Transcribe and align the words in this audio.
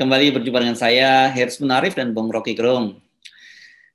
kembali 0.00 0.40
berjumpa 0.40 0.64
dengan 0.64 0.80
saya 0.80 1.28
Heris 1.28 1.60
Munarif 1.60 1.92
dan 1.92 2.16
Bung 2.16 2.32
Rocky 2.32 2.56
Gerung. 2.56 2.96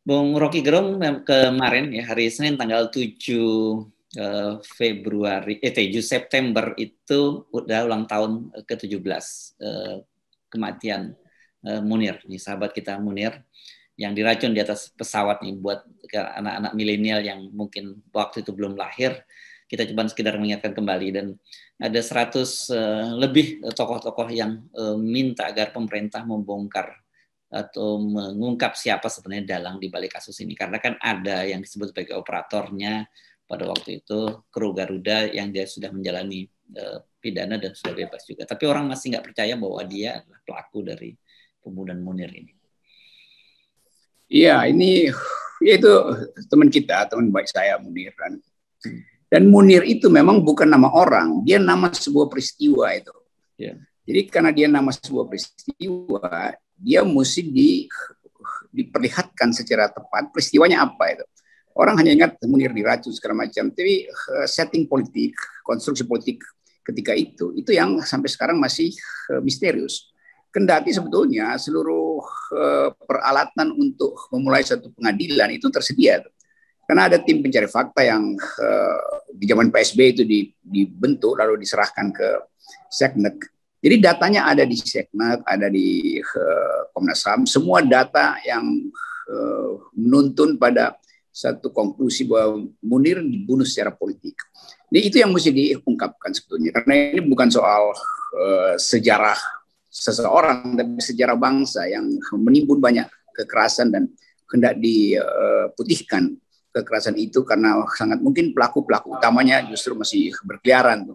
Bung 0.06 0.38
Rocky 0.38 0.62
Gerung 0.62 1.02
kemarin 1.26 1.90
ya 1.90 2.06
hari 2.06 2.30
Senin 2.30 2.62
tanggal 2.62 2.94
7 2.94 3.18
eh, 4.14 4.54
Februari 4.62 5.58
eh 5.66 5.74
7 5.74 5.90
September 6.06 6.78
itu 6.78 7.50
udah 7.50 7.90
ulang 7.90 8.06
tahun 8.06 8.54
ke-17 8.54 9.02
eh, 9.66 10.06
kematian 10.54 11.18
eh, 11.66 11.82
Munir, 11.82 12.22
nih 12.30 12.38
sahabat 12.38 12.70
kita 12.70 13.02
Munir 13.02 13.42
yang 13.98 14.14
diracun 14.14 14.54
di 14.54 14.62
atas 14.62 14.94
pesawat 14.94 15.42
nih 15.42 15.58
buat 15.58 15.90
anak-anak 16.14 16.78
milenial 16.78 17.26
yang 17.26 17.50
mungkin 17.50 18.06
waktu 18.14 18.46
itu 18.46 18.54
belum 18.54 18.78
lahir 18.78 19.26
kita 19.66 19.84
coba 19.90 20.06
sekedar 20.06 20.38
mengingatkan 20.38 20.78
kembali 20.78 21.08
dan 21.10 21.26
ada 21.82 22.00
100 22.00 22.06
uh, 22.10 22.42
eh, 22.42 23.06
lebih 23.18 23.46
tokoh-tokoh 23.74 24.30
yang 24.30 24.62
uh, 24.78 24.98
minta 24.98 25.50
agar 25.50 25.74
pemerintah 25.74 26.22
membongkar 26.22 26.94
atau 27.50 28.02
mengungkap 28.02 28.76
siapa 28.76 29.08
sebenarnya 29.08 29.58
dalang 29.58 29.78
di 29.80 29.88
balik 29.88 30.18
kasus 30.18 30.36
ini 30.44 30.58
karena 30.58 30.82
kan 30.82 30.98
ada 31.00 31.46
yang 31.46 31.62
disebut 31.62 31.94
sebagai 31.94 32.18
operatornya 32.18 33.06
pada 33.46 33.70
waktu 33.70 34.02
itu 34.02 34.44
kru 34.50 34.74
Garuda 34.74 35.30
yang 35.30 35.54
dia 35.54 35.70
sudah 35.70 35.94
menjalani 35.94 36.50
uh, 36.76 37.00
pidana 37.22 37.62
dan 37.62 37.72
sudah 37.78 37.94
bebas 37.94 38.26
juga 38.26 38.44
tapi 38.50 38.66
orang 38.66 38.90
masih 38.90 39.14
nggak 39.14 39.26
percaya 39.32 39.54
bahwa 39.56 39.82
dia 39.86 40.20
adalah 40.20 40.42
pelaku 40.42 40.80
dari 40.82 41.10
pembunuhan 41.66 41.98
Munir 42.06 42.30
ini. 42.30 42.54
Iya, 44.30 44.70
ini 44.70 45.10
itu 45.66 45.94
teman 46.46 46.70
kita, 46.70 47.10
teman 47.10 47.34
baik 47.34 47.50
saya 47.50 47.82
Munir 47.82 48.14
kan. 48.14 48.38
Dan 49.26 49.50
Munir 49.50 49.82
itu 49.84 50.06
memang 50.08 50.46
bukan 50.46 50.70
nama 50.70 50.94
orang, 50.94 51.42
dia 51.42 51.58
nama 51.58 51.90
sebuah 51.90 52.30
peristiwa 52.30 52.94
itu. 52.94 53.14
Yeah. 53.58 53.82
Jadi 54.06 54.22
karena 54.30 54.54
dia 54.54 54.68
nama 54.70 54.94
sebuah 54.94 55.26
peristiwa, 55.26 56.54
dia 56.78 57.02
mesti 57.02 57.42
di, 57.42 57.90
diperlihatkan 58.70 59.50
secara 59.50 59.90
tepat 59.90 60.30
peristiwanya 60.30 60.86
apa 60.86 61.18
itu. 61.18 61.26
Orang 61.76 62.00
hanya 62.00 62.14
ingat 62.16 62.40
Munir 62.46 62.72
diracun 62.72 63.12
segala 63.12 63.44
macam, 63.44 63.74
tapi 63.74 64.08
uh, 64.08 64.48
setting 64.48 64.86
politik, 64.88 65.36
konstruksi 65.66 66.06
politik 66.08 66.40
ketika 66.86 67.18
itu, 67.18 67.52
itu 67.58 67.74
yang 67.74 68.00
sampai 68.06 68.30
sekarang 68.30 68.62
masih 68.62 68.94
uh, 69.34 69.42
misterius. 69.42 70.14
Kendati 70.54 70.96
sebetulnya 70.96 71.58
seluruh 71.60 72.24
uh, 72.56 72.90
peralatan 72.96 73.76
untuk 73.76 74.16
memulai 74.32 74.64
satu 74.64 74.88
pengadilan 74.96 75.52
itu 75.52 75.68
tersedia. 75.68 76.24
Tuh. 76.24 76.35
Karena 76.86 77.10
ada 77.10 77.18
tim 77.18 77.42
pencari 77.42 77.66
fakta 77.66 78.06
yang 78.06 78.38
uh, 78.38 79.26
di 79.34 79.46
zaman 79.50 79.74
PSB 79.74 80.00
itu 80.14 80.24
dibentuk 80.62 81.34
lalu 81.34 81.58
diserahkan 81.58 82.14
ke 82.14 82.28
Seknek. 82.90 83.42
Jadi 83.82 83.96
datanya 84.02 84.46
ada 84.46 84.62
di 84.66 84.78
Seknek, 84.78 85.42
ada 85.46 85.66
di 85.70 86.18
uh, 86.22 86.90
Komnas 86.94 87.26
HAM, 87.26 87.50
semua 87.50 87.82
data 87.82 88.38
yang 88.46 88.66
uh, 89.30 89.82
menuntun 89.98 90.62
pada 90.62 90.94
satu 91.34 91.74
konklusi 91.74 92.24
bahwa 92.30 92.64
Munir 92.80 93.20
dibunuh 93.20 93.68
secara 93.68 93.92
politik. 93.92 94.38
Ini 94.94 95.10
itu 95.10 95.20
yang 95.20 95.34
mesti 95.34 95.52
diungkapkan 95.52 96.32
sebetulnya 96.32 96.72
karena 96.72 97.18
ini 97.18 97.22
bukan 97.26 97.50
soal 97.50 97.92
uh, 98.38 98.74
sejarah 98.78 99.36
seseorang 99.90 100.76
tapi 100.76 101.02
sejarah 101.02 101.36
bangsa 101.36 101.88
yang 101.88 102.08
menimbun 102.36 102.80
banyak 102.84 103.08
kekerasan 103.36 103.92
dan 103.92 104.12
hendak 104.52 104.80
diputihkan 104.80 106.36
kekerasan 106.76 107.16
itu 107.16 107.48
karena 107.48 107.80
sangat 107.96 108.20
mungkin 108.20 108.52
pelaku-pelaku 108.52 109.16
utamanya 109.16 109.64
justru 109.72 109.96
masih 109.96 110.36
berkeliaran. 110.44 111.08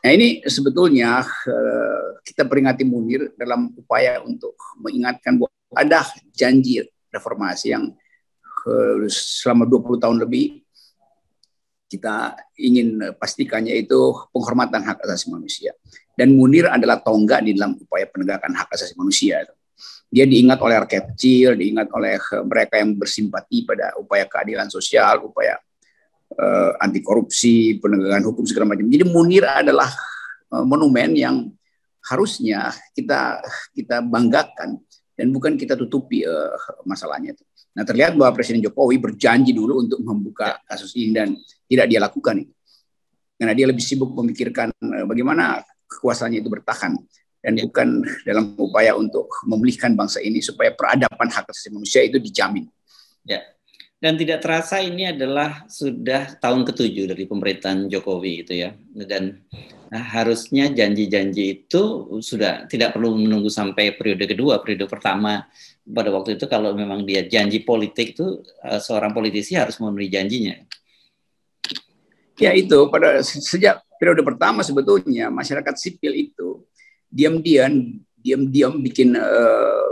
Nah 0.00 0.10
ini 0.10 0.42
sebetulnya 0.42 1.22
uh, 1.22 2.18
kita 2.26 2.42
peringati 2.48 2.82
Munir 2.82 3.30
dalam 3.38 3.70
upaya 3.78 4.18
untuk 4.26 4.58
mengingatkan 4.82 5.38
bahwa 5.38 5.54
ada 5.78 6.02
janji 6.34 6.82
reformasi 7.14 7.70
yang 7.70 7.94
uh, 8.66 9.06
selama 9.06 9.68
20 9.68 10.02
tahun 10.02 10.18
lebih 10.26 10.66
kita 11.90 12.38
ingin 12.58 13.02
pastikannya 13.18 13.74
itu 13.74 14.14
penghormatan 14.30 14.82
hak 14.82 15.02
asasi 15.06 15.30
manusia. 15.30 15.74
Dan 16.14 16.34
Munir 16.38 16.70
adalah 16.70 17.02
tonggak 17.02 17.42
di 17.42 17.54
dalam 17.54 17.78
upaya 17.78 18.06
penegakan 18.06 18.54
hak 18.54 18.70
asasi 18.70 18.94
manusia. 18.94 19.42
Itu 19.42 19.54
dia 20.10 20.26
diingat 20.26 20.58
oleh 20.58 20.76
rakyat 20.82 21.14
kecil, 21.14 21.54
diingat 21.54 21.88
oleh 21.94 22.18
eh, 22.18 22.42
mereka 22.42 22.82
yang 22.82 22.98
bersimpati 22.98 23.62
pada 23.62 23.94
upaya 23.94 24.26
keadilan 24.26 24.66
sosial, 24.66 25.30
upaya 25.30 25.54
uh, 26.34 26.74
anti 26.82 26.98
korupsi, 26.98 27.78
penegakan 27.78 28.26
hukum 28.26 28.42
segala 28.42 28.74
macam. 28.74 28.90
Jadi 28.90 29.06
Munir 29.06 29.46
adalah 29.46 29.86
uh, 30.50 30.66
monumen 30.66 31.14
yang 31.14 31.36
harusnya 32.10 32.74
kita 32.90 33.38
kita 33.70 34.02
banggakan 34.02 34.82
dan 35.14 35.26
bukan 35.30 35.54
kita 35.54 35.78
tutupi 35.78 36.26
uh, 36.26 36.58
masalahnya 36.82 37.38
itu. 37.38 37.44
Nah 37.70 37.86
terlihat 37.86 38.18
bahwa 38.18 38.34
Presiden 38.34 38.66
Jokowi 38.66 38.98
berjanji 38.98 39.54
dulu 39.54 39.86
untuk 39.86 40.02
membuka 40.02 40.58
kasus 40.66 40.90
ini 40.98 41.14
dan 41.14 41.38
tidak 41.70 41.86
dia 41.86 42.02
lakukan. 42.02 42.42
Karena 43.38 43.54
dia 43.54 43.70
lebih 43.70 43.80
sibuk 43.80 44.10
memikirkan 44.12 44.68
bagaimana 45.08 45.64
kekuasaannya 45.88 46.44
itu 46.44 46.50
bertahan 46.52 46.92
dan 47.40 47.56
bukan 47.56 48.04
dalam 48.28 48.52
upaya 48.60 48.92
untuk 48.92 49.28
memulihkan 49.48 49.96
bangsa 49.96 50.20
ini 50.20 50.44
supaya 50.44 50.76
peradaban 50.76 51.32
hak 51.32 51.48
asasi 51.48 51.72
manusia 51.72 52.04
itu 52.04 52.20
dijamin. 52.20 52.68
Ya. 53.24 53.40
Dan 54.00 54.16
tidak 54.16 54.40
terasa 54.40 54.80
ini 54.80 55.12
adalah 55.12 55.68
sudah 55.68 56.40
tahun 56.40 56.64
ketujuh 56.64 57.12
dari 57.12 57.28
pemerintahan 57.28 57.84
Jokowi 57.84 58.48
itu 58.48 58.52
ya. 58.56 58.72
Dan 58.96 59.44
nah, 59.92 60.00
harusnya 60.00 60.72
janji-janji 60.72 61.68
itu 61.68 62.08
sudah 62.24 62.64
tidak 62.64 62.96
perlu 62.96 63.12
menunggu 63.20 63.52
sampai 63.52 63.92
periode 63.92 64.24
kedua, 64.24 64.64
periode 64.64 64.88
pertama 64.88 65.44
pada 65.84 66.08
waktu 66.16 66.40
itu 66.40 66.48
kalau 66.48 66.72
memang 66.72 67.04
dia 67.04 67.28
janji 67.28 67.60
politik 67.60 68.16
itu 68.16 68.40
eh, 68.64 68.80
seorang 68.80 69.12
politisi 69.12 69.52
harus 69.52 69.76
memenuhi 69.76 70.08
janjinya. 70.08 70.56
Ya 72.40 72.56
itu 72.56 72.88
pada 72.88 73.20
sejak 73.20 73.84
periode 74.00 74.24
pertama 74.24 74.64
sebetulnya 74.64 75.28
masyarakat 75.28 75.76
sipil 75.76 76.16
itu 76.16 76.64
diam-diam 77.10 77.98
diam-diam 78.20 78.78
bikin 78.78 79.18
uh, 79.18 79.90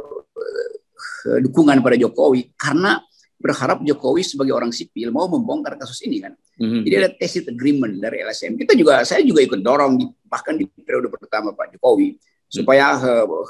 dukungan 1.43 1.83
pada 1.83 1.99
Jokowi 1.99 2.55
karena 2.55 3.03
berharap 3.39 3.83
Jokowi 3.87 4.23
sebagai 4.27 4.55
orang 4.55 4.75
sipil 4.75 5.15
mau 5.15 5.31
membongkar 5.31 5.78
kasus 5.78 6.03
ini 6.03 6.19
kan. 6.19 6.34
Mm-hmm. 6.59 6.83
Jadi 6.83 6.95
ada 6.99 7.09
tacit 7.15 7.45
agreement 7.47 7.95
dari 8.03 8.23
LSM. 8.27 8.59
Kita 8.59 8.75
juga 8.75 9.07
saya 9.07 9.23
juga 9.23 9.47
ikut 9.47 9.62
dorong 9.62 9.95
di, 9.95 10.05
bahkan 10.27 10.59
di 10.59 10.67
periode 10.67 11.07
pertama 11.07 11.55
Pak 11.55 11.78
Jokowi 11.78 12.19
supaya 12.51 12.99
uh, 12.99 13.47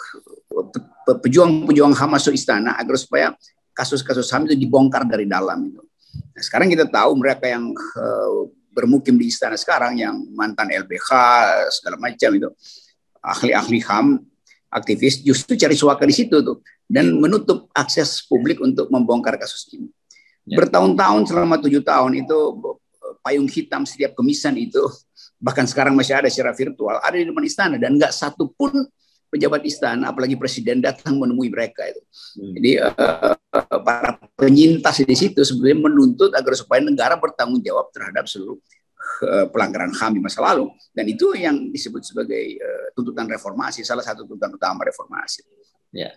pejuang-pejuang 1.22 1.94
HAM 1.96 2.10
masuk 2.18 2.36
istana 2.36 2.76
agar 2.76 2.96
supaya 3.00 3.26
kasus-kasus 3.72 4.28
HAM 4.28 4.50
itu 4.50 4.68
dibongkar 4.68 5.08
dari 5.08 5.24
dalam 5.24 5.72
itu. 5.72 5.80
Nah, 6.34 6.42
sekarang 6.42 6.68
kita 6.68 6.84
tahu 6.90 7.16
mereka 7.16 7.48
yang 7.48 7.72
uh, 7.72 8.50
bermukim 8.74 9.16
di 9.16 9.32
istana 9.32 9.56
sekarang 9.56 9.96
yang 9.96 10.14
mantan 10.36 10.68
LBH 10.68 11.10
segala 11.80 11.96
macam 11.96 12.30
itu 12.36 12.50
ahli-ahli 13.28 13.80
HAM, 13.84 14.24
aktivis 14.72 15.20
justru 15.20 15.56
cari 15.56 15.76
suaka 15.76 16.04
di 16.04 16.14
situ 16.16 16.40
tuh 16.40 16.64
dan 16.88 17.12
menutup 17.20 17.68
akses 17.76 18.24
publik 18.24 18.60
untuk 18.64 18.88
membongkar 18.88 19.36
kasus 19.36 19.68
ini. 19.76 19.88
Ya. 20.48 20.56
Bertahun-tahun 20.64 21.28
selama 21.28 21.60
tujuh 21.60 21.84
tahun 21.84 22.24
itu 22.24 22.38
payung 23.20 23.48
hitam 23.48 23.84
setiap 23.84 24.16
kemisan 24.16 24.56
itu 24.56 24.80
bahkan 25.38 25.68
sekarang 25.68 25.94
masih 25.94 26.18
ada 26.18 26.26
secara 26.26 26.50
virtual 26.50 26.98
ada 26.98 27.14
di 27.14 27.28
depan 27.28 27.44
istana 27.46 27.76
dan 27.78 27.94
nggak 27.94 28.10
satu 28.10 28.50
pun 28.58 28.74
pejabat 29.28 29.62
istana 29.68 30.10
apalagi 30.10 30.34
presiden 30.34 30.80
datang 30.80 31.20
menemui 31.20 31.52
mereka 31.52 31.84
itu. 31.84 32.02
Hmm. 32.40 32.52
Jadi 32.56 32.70
uh, 32.80 33.36
para 33.84 34.16
penyintas 34.40 35.04
di 35.04 35.16
situ 35.16 35.40
sebenarnya 35.44 35.78
menuntut 35.84 36.32
agar 36.32 36.56
supaya 36.56 36.80
negara 36.80 37.14
bertanggung 37.20 37.60
jawab 37.60 37.92
terhadap 37.92 38.24
seluruh 38.24 38.56
pelanggaran 39.50 39.90
HAM 39.94 40.16
di 40.16 40.20
masa 40.22 40.40
lalu 40.42 40.70
dan 40.94 41.04
itu 41.08 41.34
yang 41.34 41.70
disebut 41.70 42.02
sebagai 42.06 42.58
uh, 42.58 42.86
tuntutan 42.94 43.26
reformasi 43.26 43.82
salah 43.82 44.02
satu 44.02 44.24
tuntutan 44.24 44.54
utama 44.54 44.86
reformasi. 44.86 45.42
Ya. 45.90 46.14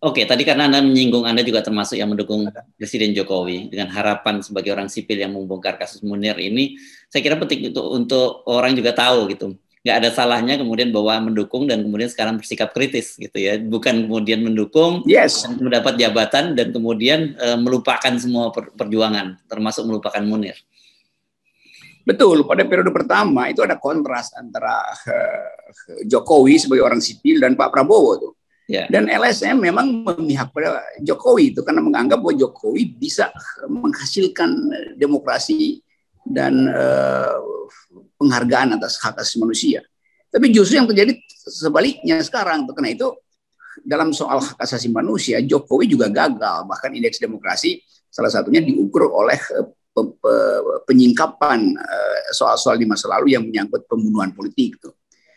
Oke, 0.00 0.24
tadi 0.24 0.48
karena 0.48 0.64
Anda 0.64 0.80
menyinggung 0.80 1.28
Anda 1.28 1.44
juga 1.44 1.60
termasuk 1.60 2.00
yang 2.00 2.08
mendukung 2.08 2.48
Presiden 2.80 3.12
Jokowi 3.12 3.68
dengan 3.68 3.92
harapan 3.92 4.40
sebagai 4.40 4.72
orang 4.72 4.88
sipil 4.88 5.20
yang 5.20 5.36
membongkar 5.36 5.76
kasus 5.76 6.00
Munir 6.00 6.40
ini, 6.40 6.80
saya 7.12 7.20
kira 7.20 7.36
penting 7.36 7.68
untuk 7.68 7.86
untuk 7.92 8.28
orang 8.48 8.72
juga 8.72 8.96
tahu 8.96 9.28
gitu. 9.28 9.60
Nggak 9.84 9.96
ada 10.00 10.08
salahnya 10.08 10.56
kemudian 10.56 10.88
bahwa 10.88 11.28
mendukung 11.28 11.68
dan 11.68 11.84
kemudian 11.84 12.08
sekarang 12.08 12.40
bersikap 12.40 12.72
kritis 12.72 13.20
gitu 13.20 13.36
ya. 13.36 13.60
Bukan 13.60 14.08
kemudian 14.08 14.40
mendukung 14.40 15.04
yes. 15.04 15.44
mendapat 15.60 16.00
jabatan 16.00 16.56
dan 16.56 16.72
kemudian 16.72 17.36
uh, 17.36 17.60
melupakan 17.60 18.12
semua 18.16 18.56
per 18.56 18.72
perjuangan 18.72 19.36
termasuk 19.52 19.84
melupakan 19.84 20.24
Munir. 20.24 20.56
Betul, 22.04 22.48
pada 22.48 22.64
periode 22.64 22.90
pertama 22.90 23.52
itu 23.52 23.60
ada 23.60 23.76
kontras 23.76 24.32
antara 24.32 24.80
uh, 24.88 25.48
Jokowi 26.08 26.56
sebagai 26.56 26.84
orang 26.84 27.00
sipil 27.00 27.40
dan 27.40 27.54
Pak 27.54 27.68
Prabowo 27.70 28.12
tuh. 28.16 28.32
Yeah. 28.70 28.86
Dan 28.86 29.10
LSM 29.10 29.58
memang 29.58 30.06
memihak 30.06 30.54
pada 30.54 30.78
Jokowi 31.02 31.50
itu 31.50 31.66
karena 31.66 31.82
menganggap 31.82 32.22
bahwa 32.22 32.38
Jokowi 32.38 32.94
bisa 32.94 33.34
menghasilkan 33.66 34.50
demokrasi 34.94 35.82
dan 36.22 36.70
uh, 36.70 37.34
penghargaan 38.14 38.78
atas 38.78 39.02
hak 39.02 39.18
asasi 39.18 39.42
manusia. 39.42 39.82
Tapi 40.30 40.54
justru 40.54 40.78
yang 40.78 40.86
terjadi 40.86 41.18
sebaliknya 41.34 42.22
sekarang 42.22 42.70
tuh 42.70 42.78
karena 42.78 42.94
itu 42.94 43.10
dalam 43.82 44.14
soal 44.14 44.38
hak 44.38 44.60
asasi 44.62 44.86
manusia, 44.92 45.42
Jokowi 45.42 45.90
juga 45.90 46.06
gagal. 46.06 46.68
Bahkan 46.70 46.90
indeks 46.94 47.18
demokrasi 47.18 47.82
salah 48.06 48.30
satunya 48.30 48.62
diukur 48.62 49.10
oleh 49.10 49.38
penyingkapan 50.86 51.74
soal-soal 52.30 52.78
di 52.78 52.86
masa 52.86 53.10
lalu 53.10 53.34
yang 53.34 53.44
menyangkut 53.44 53.84
pembunuhan 53.90 54.30
politik. 54.34 54.78
Tuh. 54.78 54.94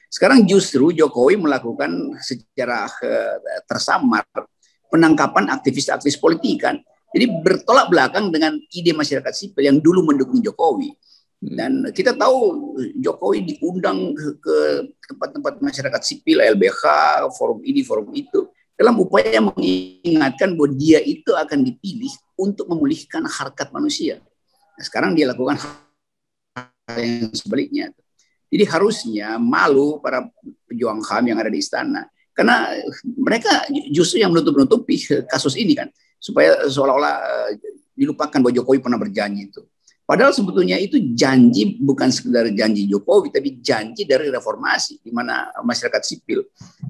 Sekarang 0.08 0.46
justru 0.46 0.94
Jokowi 0.94 1.42
melakukan 1.42 2.18
secara 2.22 2.86
tersamar 3.66 4.24
penangkapan 4.94 5.50
aktivis-aktivis 5.50 6.22
politik 6.22 6.70
kan. 6.70 6.78
Jadi 7.14 7.30
bertolak 7.46 7.94
belakang 7.94 8.34
dengan 8.34 8.58
ide 8.74 8.94
masyarakat 8.94 9.34
sipil 9.34 9.66
yang 9.66 9.78
dulu 9.82 10.06
mendukung 10.06 10.42
Jokowi. 10.42 10.94
Dan 11.44 11.90
kita 11.92 12.16
tahu 12.16 12.74
Jokowi 12.98 13.54
diundang 13.54 14.14
ke 14.18 14.58
tempat-tempat 15.10 15.62
masyarakat 15.62 16.02
sipil, 16.02 16.42
LBH, 16.42 16.82
forum 17.38 17.62
ini, 17.66 17.82
forum 17.82 18.10
itu, 18.14 18.50
dalam 18.74 18.98
upaya 18.98 19.38
mengingatkan 19.42 20.58
bahwa 20.58 20.74
dia 20.74 20.98
itu 21.02 21.30
akan 21.34 21.62
dipilih 21.62 22.10
untuk 22.34 22.66
memulihkan 22.70 23.26
harkat 23.30 23.70
manusia. 23.70 24.22
Nah, 24.74 24.84
sekarang 24.84 25.14
dia 25.14 25.30
lakukan 25.30 25.58
hal 25.58 26.98
yang 26.98 27.30
sebaliknya. 27.34 27.86
Jadi 28.54 28.64
harusnya 28.70 29.42
malu 29.42 29.98
para 29.98 30.30
pejuang 30.70 31.02
HAM 31.02 31.34
yang 31.34 31.38
ada 31.42 31.50
di 31.50 31.58
istana. 31.58 32.06
Karena 32.34 32.70
mereka 33.18 33.66
justru 33.90 34.22
yang 34.22 34.34
menutup-nutupi 34.34 35.26
kasus 35.30 35.58
ini 35.58 35.74
kan. 35.74 35.90
Supaya 36.22 36.66
seolah-olah 36.70 37.16
eh, 37.50 37.62
dilupakan 37.98 38.38
bahwa 38.42 38.54
Jokowi 38.54 38.80
pernah 38.82 38.98
berjanji 39.02 39.50
itu. 39.50 39.62
Padahal 40.04 40.36
sebetulnya 40.36 40.76
itu 40.76 41.00
janji 41.16 41.80
bukan 41.80 42.12
sekedar 42.12 42.52
janji 42.52 42.86
Jokowi, 42.92 43.32
tapi 43.32 43.64
janji 43.64 44.04
dari 44.04 44.28
reformasi, 44.28 45.00
di 45.00 45.16
mana 45.16 45.48
masyarakat 45.64 46.02
sipil, 46.04 46.44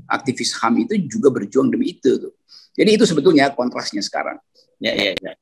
aktivis 0.10 0.58
HAM 0.58 0.90
itu 0.90 0.98
juga 1.06 1.30
berjuang 1.30 1.70
demi 1.70 1.94
itu. 1.94 2.18
Tuh. 2.18 2.34
Jadi 2.74 2.90
itu 2.98 3.06
sebetulnya 3.06 3.54
kontrasnya 3.54 4.02
sekarang. 4.02 4.42
Ya, 4.82 4.98
ya, 4.98 5.14
ya. 5.14 5.34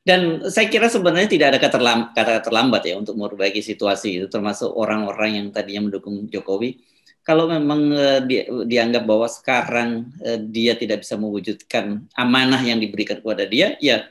Dan 0.00 0.48
saya 0.48 0.66
kira 0.72 0.88
sebenarnya 0.88 1.28
tidak 1.28 1.46
ada 1.52 1.58
kata 1.60 1.76
terlambat, 1.76 2.08
kata 2.16 2.34
terlambat 2.40 2.82
ya 2.88 2.94
untuk 2.96 3.20
memperbaiki 3.20 3.60
situasi 3.60 4.08
itu, 4.16 4.26
termasuk 4.32 4.72
orang-orang 4.72 5.36
yang 5.36 5.46
tadinya 5.52 5.92
mendukung 5.92 6.24
Jokowi. 6.24 6.80
Kalau 7.20 7.44
memang 7.52 7.92
uh, 7.92 8.20
di, 8.24 8.40
dianggap 8.64 9.04
bahwa 9.04 9.28
sekarang 9.28 10.08
uh, 10.24 10.40
dia 10.40 10.72
tidak 10.72 11.04
bisa 11.04 11.20
mewujudkan 11.20 12.08
amanah 12.16 12.64
yang 12.64 12.80
diberikan 12.80 13.20
kepada 13.20 13.44
dia, 13.44 13.76
ya 13.76 14.08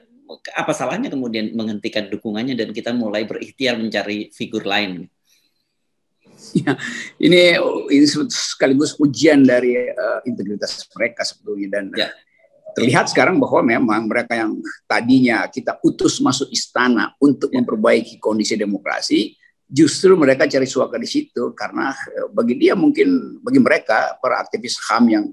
apa 0.54 0.78
salahnya 0.78 1.10
kemudian 1.10 1.58
menghentikan 1.58 2.06
dukungannya 2.06 2.54
dan 2.54 2.70
kita 2.70 2.94
mulai 2.94 3.26
berikhtiar 3.26 3.82
mencari 3.82 4.30
figur 4.30 4.62
lain. 4.62 5.10
Ya, 6.56 6.78
ini 7.20 7.60
ini 7.92 8.06
sekaligus 8.32 8.96
ujian 8.96 9.44
dari 9.44 9.76
uh, 9.90 10.24
integritas 10.24 10.88
mereka 10.96 11.28
sebetulnya 11.28 11.82
dan 11.82 11.86
ya 11.92 12.08
terlihat 12.80 13.12
sekarang 13.12 13.36
bahwa 13.38 13.60
memang 13.60 14.08
mereka 14.08 14.34
yang 14.40 14.56
tadinya 14.88 15.44
kita 15.52 15.76
utus 15.84 16.24
masuk 16.24 16.48
istana 16.50 17.12
untuk 17.20 17.52
ya. 17.52 17.60
memperbaiki 17.60 18.16
kondisi 18.24 18.56
demokrasi, 18.56 19.36
justru 19.68 20.16
mereka 20.16 20.48
cari 20.48 20.66
suaka 20.66 20.96
di 20.96 21.06
situ 21.06 21.52
karena 21.52 21.92
eh, 21.92 22.28
bagi 22.32 22.56
dia 22.56 22.74
mungkin 22.74 23.40
bagi 23.44 23.60
mereka 23.60 24.16
para 24.18 24.42
aktivis 24.42 24.80
HAM 24.88 25.06
yang 25.12 25.26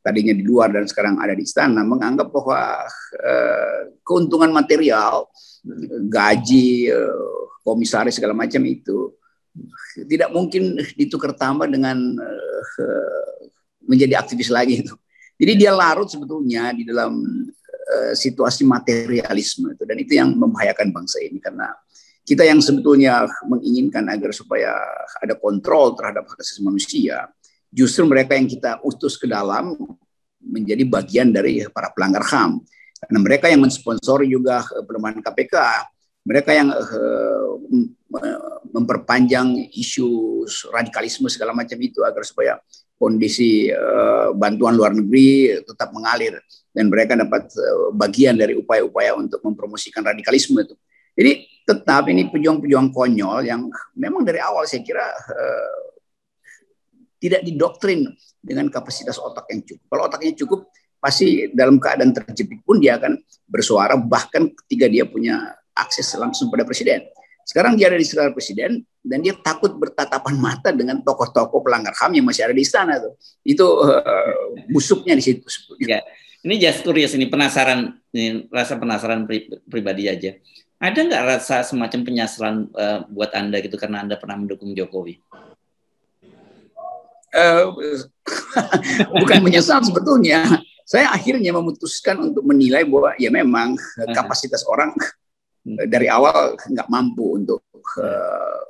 tadinya 0.00 0.32
di 0.32 0.44
luar 0.44 0.72
dan 0.72 0.88
sekarang 0.88 1.20
ada 1.20 1.36
di 1.36 1.44
istana 1.44 1.84
menganggap 1.84 2.32
bahwa 2.32 2.88
uh, 3.20 3.80
keuntungan 4.00 4.48
material, 4.48 5.28
gaji, 6.08 6.88
uh, 6.88 7.60
komisaris 7.60 8.16
segala 8.16 8.32
macam 8.32 8.64
itu 8.64 9.12
tidak 10.08 10.32
mungkin 10.32 10.80
ditukar 10.96 11.36
tambah 11.36 11.68
dengan 11.68 12.16
uh, 12.16 13.44
menjadi 13.84 14.16
aktivis 14.24 14.48
lagi 14.48 14.86
itu. 14.86 14.96
Jadi 15.40 15.52
dia 15.56 15.72
larut 15.72 16.04
sebetulnya 16.04 16.76
di 16.76 16.84
dalam 16.84 17.16
uh, 17.72 18.12
situasi 18.12 18.68
materialisme 18.68 19.72
itu. 19.72 19.88
Dan 19.88 19.96
itu 19.96 20.12
yang 20.20 20.36
membahayakan 20.36 20.92
bangsa 20.92 21.24
ini. 21.24 21.40
Karena 21.40 21.72
kita 22.28 22.44
yang 22.44 22.60
sebetulnya 22.60 23.24
menginginkan 23.48 24.04
agar 24.12 24.36
supaya 24.36 24.76
ada 25.16 25.32
kontrol 25.40 25.96
terhadap 25.96 26.28
hak 26.28 26.44
asasi 26.44 26.60
manusia, 26.60 27.32
justru 27.72 28.04
mereka 28.04 28.36
yang 28.36 28.44
kita 28.44 28.84
utus 28.84 29.16
ke 29.16 29.24
dalam 29.24 29.72
menjadi 30.44 30.84
bagian 30.84 31.32
dari 31.32 31.64
para 31.72 31.88
pelanggar 31.96 32.22
HAM. 32.28 32.60
Karena 33.00 33.18
mereka 33.24 33.48
yang 33.48 33.64
mensponsori 33.64 34.28
juga 34.28 34.60
eh, 34.76 34.84
pelemahan 34.84 35.24
KPK, 35.24 35.56
mereka 36.20 36.52
yang 36.52 36.68
uh, 36.68 37.48
memperpanjang 38.76 39.72
isu 39.72 40.44
radikalisme 40.68 41.32
segala 41.32 41.56
macam 41.56 41.80
itu 41.80 42.04
agar 42.04 42.20
supaya 42.28 42.60
kondisi 43.00 43.72
uh, 43.72 44.36
bantuan 44.36 44.76
luar 44.76 44.92
negeri 44.92 45.56
tetap 45.64 45.88
mengalir 45.96 46.36
dan 46.76 46.92
mereka 46.92 47.16
dapat 47.16 47.48
uh, 47.56 47.96
bagian 47.96 48.36
dari 48.36 48.52
upaya-upaya 48.52 49.16
untuk 49.16 49.40
mempromosikan 49.40 50.04
radikalisme 50.04 50.60
itu. 50.60 50.76
Jadi 51.16 51.48
tetap 51.64 52.12
ini 52.12 52.28
pejuang-pejuang 52.28 52.92
konyol 52.92 53.40
yang 53.48 53.72
memang 53.96 54.20
dari 54.20 54.36
awal 54.44 54.68
saya 54.68 54.84
kira 54.84 55.00
uh, 55.08 55.80
tidak 57.16 57.40
didoktrin 57.40 58.04
dengan 58.40 58.68
kapasitas 58.68 59.16
otak 59.16 59.48
yang 59.48 59.64
cukup. 59.64 59.84
Kalau 59.88 60.02
otaknya 60.08 60.32
cukup, 60.36 60.60
pasti 61.00 61.48
dalam 61.56 61.80
keadaan 61.80 62.12
terjepit 62.12 62.60
pun 62.64 62.80
dia 62.80 63.00
akan 63.00 63.16
bersuara 63.48 63.96
bahkan 63.96 64.52
ketika 64.64 64.88
dia 64.88 65.08
punya 65.08 65.56
akses 65.72 66.12
langsung 66.20 66.52
pada 66.52 66.68
presiden. 66.68 67.04
Sekarang 67.44 67.74
dia 67.74 67.90
ada 67.90 67.98
di 67.98 68.06
sekitar 68.06 68.30
presiden 68.30 68.84
dan 69.00 69.18
dia 69.24 69.34
takut 69.34 69.72
bertatapan 69.74 70.36
mata 70.36 70.70
dengan 70.70 71.00
tokoh-tokoh 71.00 71.64
pelanggar 71.64 71.96
HAM 71.96 72.20
yang 72.20 72.26
masih 72.28 72.46
ada 72.46 72.54
di 72.54 72.62
istana 72.62 73.00
tuh. 73.00 73.16
Itu 73.42 73.66
uh, 73.86 74.54
busuknya 74.70 75.16
di 75.16 75.24
situ 75.24 75.44
Ya. 75.82 76.04
Ini 76.40 76.56
just 76.56 76.80
curious 76.80 77.12
ini 77.12 77.28
penasaran 77.28 78.00
ini 78.16 78.48
rasa 78.48 78.80
penasaran 78.80 79.28
pri, 79.28 79.48
pribadi 79.68 80.08
aja. 80.08 80.32
Ada 80.80 81.04
nggak 81.04 81.24
rasa 81.28 81.60
semacam 81.60 82.00
penyesalan 82.00 82.56
uh, 82.72 83.04
buat 83.12 83.36
anda 83.36 83.60
gitu 83.60 83.76
karena 83.76 84.00
anda 84.00 84.16
pernah 84.16 84.40
mendukung 84.40 84.72
Jokowi? 84.72 85.20
Uh, 87.36 87.76
bukan 89.20 89.44
menyesal 89.44 89.84
sebetulnya. 89.84 90.64
Saya 90.88 91.12
akhirnya 91.12 91.54
memutuskan 91.54 92.18
untuk 92.18 92.42
menilai 92.42 92.82
bahwa 92.82 93.14
ya 93.20 93.30
memang 93.30 93.78
kapasitas 94.10 94.66
orang. 94.66 94.90
Dari 95.64 96.08
awal 96.08 96.56
nggak 96.56 96.88
mampu 96.88 97.36
untuk 97.36 97.62
uh, 98.00 98.62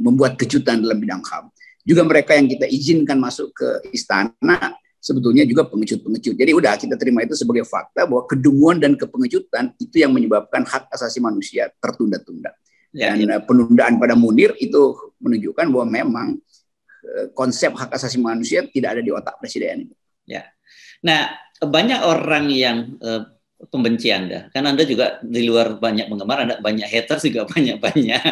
membuat 0.00 0.38
kejutan 0.40 0.80
dalam 0.80 0.98
bidang 1.02 1.22
HAM. 1.22 1.50
Juga 1.84 2.02
mereka 2.06 2.36
yang 2.36 2.46
kita 2.46 2.68
izinkan 2.68 3.18
masuk 3.18 3.50
ke 3.56 3.68
istana 3.90 4.78
sebetulnya 5.00 5.48
juga 5.48 5.64
pengecut-pengecut. 5.64 6.36
Jadi 6.36 6.52
udah 6.52 6.76
kita 6.76 6.94
terima 7.00 7.24
itu 7.24 7.32
sebagai 7.34 7.64
fakta 7.64 8.04
bahwa 8.04 8.28
kedunguan 8.28 8.76
dan 8.78 8.94
kepengecutan 8.94 9.72
itu 9.80 10.04
yang 10.04 10.12
menyebabkan 10.12 10.62
hak 10.68 10.92
asasi 10.92 11.18
manusia 11.24 11.72
tertunda-tunda. 11.80 12.52
Ya, 12.90 13.14
dan 13.14 13.22
ya. 13.22 13.38
penundaan 13.38 14.02
pada 14.02 14.18
Munir 14.18 14.50
itu 14.58 15.14
menunjukkan 15.22 15.70
bahwa 15.70 15.86
memang 15.86 16.26
konsep 17.34 17.72
hak 17.74 17.90
asasi 17.96 18.20
manusia 18.20 18.66
tidak 18.68 18.98
ada 18.98 19.02
di 19.02 19.10
otak 19.10 19.40
presiden. 19.40 19.90
Ya. 20.28 20.46
Nah, 21.00 21.32
banyak 21.60 22.00
orang 22.04 22.46
yang 22.52 22.78
pembenci 23.68 24.08
Anda. 24.08 24.48
Kan 24.48 24.64
Anda 24.64 24.88
juga 24.88 25.20
di 25.20 25.44
luar 25.44 25.76
banyak 25.76 26.08
penggemar, 26.08 26.48
Anda 26.48 26.56
banyak 26.64 26.88
haters 26.88 27.28
juga 27.28 27.44
banyak-banyak 27.52 28.22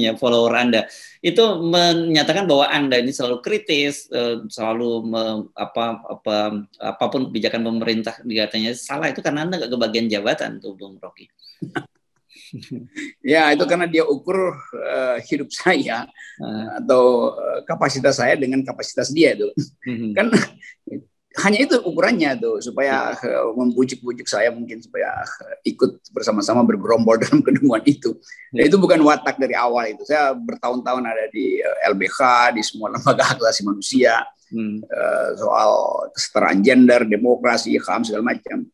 ya 0.00 0.12
follower 0.16 0.54
Anda. 0.56 0.88
Itu 1.20 1.60
menyatakan 1.60 2.48
bahwa 2.48 2.72
Anda 2.72 3.04
ini 3.04 3.12
selalu 3.12 3.44
kritis, 3.44 4.08
eh, 4.08 4.40
selalu 4.48 5.04
me, 5.04 5.22
apa 5.52 6.00
apa 6.00 6.36
apa 6.80 7.04
pun 7.12 7.28
kebijakan 7.28 7.60
pemerintah 7.68 8.16
dikatanya 8.24 8.72
salah 8.72 9.12
itu 9.12 9.20
karena 9.20 9.44
Anda 9.44 9.60
nggak 9.60 9.72
kebagian 9.76 10.08
jabatan 10.08 10.62
tuh 10.64 10.72
Bung 10.72 10.96
Rocky. 10.96 11.28
ya 13.20 13.52
itu 13.52 13.64
karena 13.68 13.84
dia 13.84 14.08
ukur 14.08 14.56
uh, 14.72 15.20
hidup 15.28 15.52
saya 15.52 16.08
uh. 16.40 16.80
atau 16.80 17.36
uh, 17.36 17.60
kapasitas 17.68 18.16
saya 18.16 18.40
dengan 18.40 18.64
kapasitas 18.64 19.12
dia 19.12 19.36
itu. 19.36 19.52
Hmm. 19.84 20.16
kan 20.16 20.32
hanya 21.36 21.58
itu 21.60 21.76
ukurannya 21.84 22.40
tuh 22.40 22.56
supaya 22.64 23.12
uh, 23.12 23.52
membujuk-bujuk 23.52 24.24
saya 24.24 24.48
mungkin 24.48 24.80
supaya 24.80 25.12
uh, 25.20 25.56
ikut 25.60 26.00
bersama-sama 26.08 26.64
bergerombol 26.64 27.20
dalam 27.24 27.44
kedunguan 27.44 27.84
itu. 27.84 28.16
Dan 28.48 28.72
itu 28.72 28.80
bukan 28.80 28.96
watak 29.04 29.36
dari 29.36 29.52
awal 29.52 29.92
itu. 29.92 30.08
Saya 30.08 30.32
bertahun-tahun 30.32 31.04
ada 31.04 31.28
di 31.28 31.60
uh, 31.60 31.84
eh, 31.84 31.92
LBH, 31.92 32.18
di 32.56 32.62
semua 32.64 32.88
lembaga 32.96 33.28
hak 33.28 33.44
asasi 33.44 33.60
manusia, 33.68 34.24
hmm. 34.48 34.88
uh, 34.88 35.30
soal 35.36 35.70
kesetaraan 36.16 36.64
gender, 36.64 37.04
demokrasi, 37.04 37.76
HAM 37.76 38.08
segala 38.08 38.32
macam. 38.32 38.64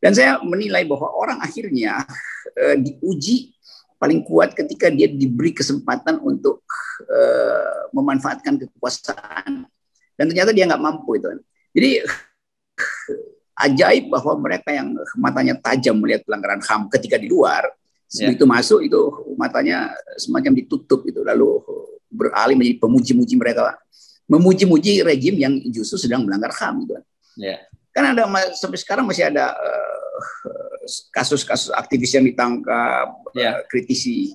Dan 0.00 0.12
saya 0.16 0.40
menilai 0.40 0.88
bahwa 0.88 1.12
orang 1.12 1.44
akhirnya 1.44 2.08
uh, 2.56 2.76
diuji 2.80 3.52
paling 3.98 4.22
kuat 4.24 4.54
ketika 4.54 4.88
dia 4.88 5.10
diberi 5.10 5.52
kesempatan 5.52 6.22
untuk 6.24 6.64
uh, 7.04 7.92
memanfaatkan 7.92 8.56
kekuasaan. 8.64 9.68
Dan 10.18 10.24
ternyata 10.32 10.56
dia 10.56 10.64
nggak 10.64 10.82
mampu 10.82 11.20
itu. 11.20 11.28
Jadi 11.72 11.90
ajaib 13.66 14.04
bahwa 14.08 14.32
mereka 14.38 14.70
yang 14.70 14.94
matanya 15.18 15.54
tajam 15.58 15.98
melihat 15.98 16.22
pelanggaran 16.22 16.62
HAM 16.62 16.86
ketika 16.94 17.18
di 17.18 17.26
luar, 17.26 17.66
yeah. 18.14 18.30
itu 18.32 18.44
masuk 18.46 18.80
itu 18.86 19.00
matanya 19.34 19.92
semacam 20.16 20.54
ditutup 20.56 21.04
itu 21.04 21.20
lalu 21.26 21.60
beralih 22.08 22.56
menjadi 22.56 22.78
pemuji-muji 22.80 23.34
mereka 23.36 23.76
memuji-muji 24.28 25.04
rejim 25.04 25.36
yang 25.36 25.54
justru 25.72 25.96
sedang 26.00 26.24
melanggar 26.24 26.52
HAM 26.54 26.84
gitu. 26.84 26.96
Yeah. 27.38 27.60
kan 27.94 28.14
ada 28.14 28.30
sampai 28.54 28.78
sekarang 28.78 29.10
masih 29.10 29.26
ada 29.26 29.54
kasus-kasus 31.10 31.70
uh, 31.74 31.78
aktivis 31.78 32.14
yang 32.14 32.24
ditangkap, 32.26 33.08
yeah. 33.34 33.58
uh, 33.58 33.66
kritisi 33.66 34.32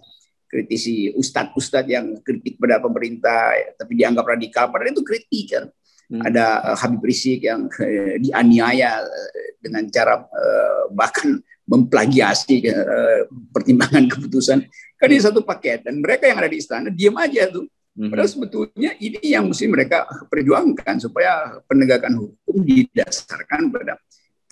kritisi 0.53 1.09
ustadz-ustadz 1.17 1.89
yang 1.89 2.13
kritik 2.21 2.61
pada 2.61 2.77
pemerintah 2.77 3.57
tapi 3.73 3.97
dianggap 3.97 4.37
radikal 4.37 4.69
padahal 4.69 4.93
itu 4.93 5.01
kritik 5.01 5.45
kan 5.49 5.65
hmm. 6.10 6.22
ada 6.24 6.74
uh, 6.74 6.77
Habib 6.77 7.03
Rizik 7.03 7.45
yang 7.45 7.67
uh, 7.67 8.15
dianiaya 8.19 9.03
uh, 9.03 9.50
dengan 9.60 9.88
cara 9.91 10.24
uh, 10.24 10.89
bahkan 10.91 11.39
memplagiasi 11.63 12.67
uh, 12.67 13.27
pertimbangan 13.55 14.07
keputusan 14.12 14.67
kan 15.00 15.07
ini 15.07 15.19
satu 15.19 15.43
paket 15.43 15.88
dan 15.88 16.00
mereka 16.03 16.27
yang 16.27 16.39
ada 16.39 16.51
di 16.51 16.60
istana 16.60 16.91
diam 16.91 17.15
aja 17.19 17.48
tuh 17.48 17.67
hmm. 17.95 18.10
Padahal 18.12 18.29
sebetulnya 18.29 18.91
ini 19.00 19.19
yang 19.24 19.48
mesti 19.51 19.65
mereka 19.72 20.07
perjuangkan 20.27 20.95
supaya 21.00 21.60
penegakan 21.67 22.19
hukum 22.19 22.63
didasarkan 22.63 23.72
pada 23.72 24.00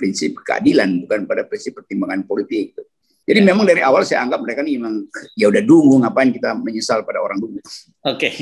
prinsip 0.01 0.41
keadilan 0.41 1.05
bukan 1.05 1.29
pada 1.29 1.45
prinsip 1.45 1.77
pertimbangan 1.77 2.25
politik. 2.25 2.73
Jadi 3.21 3.39
ya. 3.41 3.45
memang 3.53 3.63
dari 3.69 3.81
awal 3.85 4.01
saya 4.01 4.25
anggap 4.25 4.41
mereka 4.41 4.65
ini 4.65 4.81
memang 4.81 5.05
ya 5.37 5.47
udah 5.53 5.61
dungu 5.61 6.01
ngapain 6.01 6.33
kita 6.33 6.57
menyesal 6.57 7.05
pada 7.05 7.21
orang 7.21 7.37
dungu. 7.37 7.61
Oke, 7.61 8.17
okay. 8.17 8.35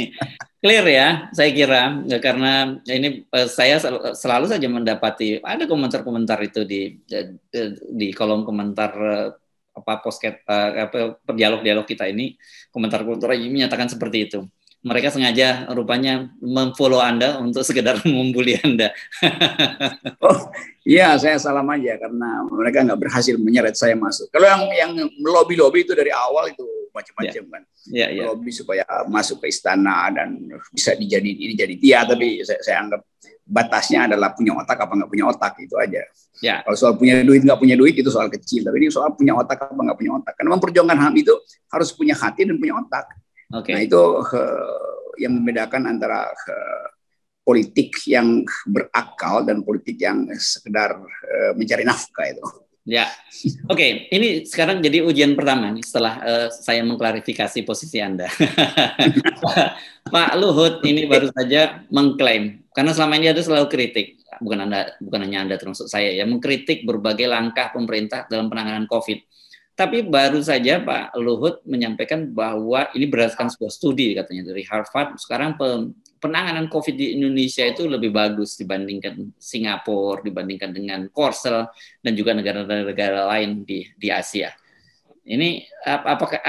clear 0.64 0.86
ya 0.88 1.08
saya 1.36 1.52
kira 1.52 2.04
ya, 2.08 2.18
karena 2.24 2.80
ini 2.88 3.28
eh, 3.28 3.48
saya 3.52 3.80
selalu 4.16 4.46
saja 4.48 4.68
mendapati 4.72 5.44
ada 5.44 5.68
komentar-komentar 5.68 6.40
itu 6.48 6.64
di 6.64 6.96
di 7.92 8.08
kolom 8.16 8.48
komentar 8.48 8.92
eh, 8.96 9.30
apa 9.80 10.04
posket 10.04 10.44
apa 10.44 11.24
dialog-dialog 11.32 11.88
kita 11.88 12.04
ini 12.12 12.36
komentar-komentar 12.68 13.32
ini 13.40 13.48
menyatakan 13.48 13.88
seperti 13.88 14.28
itu 14.28 14.44
mereka 14.80 15.12
sengaja 15.12 15.68
rupanya 15.76 16.32
memfollow 16.40 17.04
Anda 17.04 17.36
untuk 17.44 17.68
sekedar 17.68 18.00
membuli 18.08 18.56
Anda. 18.64 18.96
oh, 20.24 20.40
iya, 20.88 21.20
saya 21.20 21.36
salam 21.36 21.68
aja 21.68 22.00
karena 22.00 22.48
mereka 22.48 22.88
nggak 22.88 23.00
berhasil 23.00 23.36
menyeret 23.36 23.76
saya 23.76 24.00
masuk. 24.00 24.32
Kalau 24.32 24.48
yang 24.48 24.64
yang 24.72 24.92
lobby-lobby 25.20 25.84
itu 25.84 25.92
dari 25.92 26.16
awal 26.16 26.48
itu 26.48 26.64
macam-macam 26.96 27.44
yeah. 27.44 27.52
kan. 27.52 27.64
Yeah, 27.90 28.10
yeah. 28.16 28.26
Lobby 28.32 28.56
supaya 28.56 28.84
masuk 29.12 29.44
ke 29.44 29.52
istana 29.52 30.08
dan 30.16 30.48
bisa 30.72 30.96
dijadiin 30.96 31.38
ini 31.38 31.54
jadi 31.60 31.76
dia, 31.76 32.00
tapi 32.08 32.40
saya, 32.48 32.60
saya 32.64 32.78
anggap 32.88 33.04
batasnya 33.50 34.06
adalah 34.14 34.32
punya 34.38 34.54
otak 34.54 34.78
apa 34.78 34.94
nggak 34.94 35.10
punya 35.10 35.26
otak 35.28 35.54
itu 35.60 35.76
aja. 35.76 36.02
Ya. 36.40 36.64
Kalau 36.64 36.78
soal 36.80 36.94
punya 36.96 37.20
duit 37.26 37.44
nggak 37.44 37.60
punya 37.60 37.76
duit 37.76 37.98
itu 37.98 38.08
soal 38.08 38.32
kecil, 38.32 38.64
tapi 38.64 38.80
ini 38.80 38.88
soal 38.94 39.12
punya 39.12 39.36
otak 39.36 39.60
apa 39.60 39.76
nggak 39.76 39.98
punya 39.98 40.12
otak. 40.22 40.34
Karena 40.40 40.56
memperjuangkan 40.56 40.98
HAM 40.98 41.14
itu 41.20 41.34
harus 41.68 41.90
punya 41.92 42.16
hati 42.16 42.48
dan 42.48 42.56
punya 42.56 42.80
otak. 42.80 43.12
Okay. 43.50 43.74
Nah 43.74 43.82
itu 43.82 44.04
uh, 44.22 45.14
yang 45.18 45.34
membedakan 45.42 45.90
antara 45.90 46.30
uh, 46.30 46.88
politik 47.42 47.98
yang 48.06 48.46
berakal 48.70 49.42
dan 49.42 49.66
politik 49.66 49.98
yang 49.98 50.30
sekedar 50.38 50.94
uh, 51.02 51.52
mencari 51.58 51.82
nafkah 51.82 52.30
itu. 52.30 52.46
Ya, 52.90 53.06
oke. 53.70 53.78
Okay. 53.78 53.90
Ini 54.10 54.50
sekarang 54.50 54.82
jadi 54.82 55.06
ujian 55.06 55.38
pertama 55.38 55.70
nih 55.70 55.86
setelah 55.86 56.14
uh, 56.26 56.48
saya 56.50 56.82
mengklarifikasi 56.82 57.62
posisi 57.62 58.02
Anda. 58.02 58.26
Pak 60.14 60.32
Luhut 60.42 60.82
ini 60.86 61.06
baru 61.06 61.30
saja 61.30 61.86
mengklaim 61.94 62.66
karena 62.80 62.96
selama 62.96 63.20
ini 63.20 63.28
ada 63.28 63.44
selalu 63.44 63.68
kritik, 63.68 64.24
bukan 64.40 64.70
Anda, 64.70 64.96
bukan 65.04 65.20
hanya 65.28 65.44
Anda 65.44 65.56
termasuk 65.60 65.92
saya 65.92 66.16
ya, 66.16 66.24
mengkritik 66.24 66.88
berbagai 66.88 67.28
langkah 67.28 67.76
pemerintah 67.76 68.24
dalam 68.32 68.48
penanganan 68.48 68.88
COVID 68.88 69.20
tapi 69.80 70.04
baru 70.04 70.44
saja 70.44 70.84
Pak 70.84 71.16
Luhut 71.24 71.64
menyampaikan 71.64 72.28
bahwa 72.28 72.92
ini 72.92 73.08
berdasarkan 73.08 73.48
sebuah 73.48 73.72
studi 73.72 74.12
katanya 74.12 74.52
dari 74.52 74.68
Harvard. 74.68 75.16
Sekarang 75.16 75.56
penanganan 76.20 76.68
COVID 76.68 77.00
di 77.00 77.16
Indonesia 77.16 77.64
itu 77.64 77.88
lebih 77.88 78.12
bagus 78.12 78.60
dibandingkan 78.60 79.32
Singapura, 79.40 80.20
dibandingkan 80.20 80.76
dengan 80.76 81.08
Korsel 81.08 81.64
dan 82.04 82.12
juga 82.12 82.36
negara-negara 82.36 83.32
lain 83.32 83.64
di 83.64 83.88
di 83.96 84.12
Asia. 84.12 84.52
Ini 85.24 85.64
apakah 85.88 86.44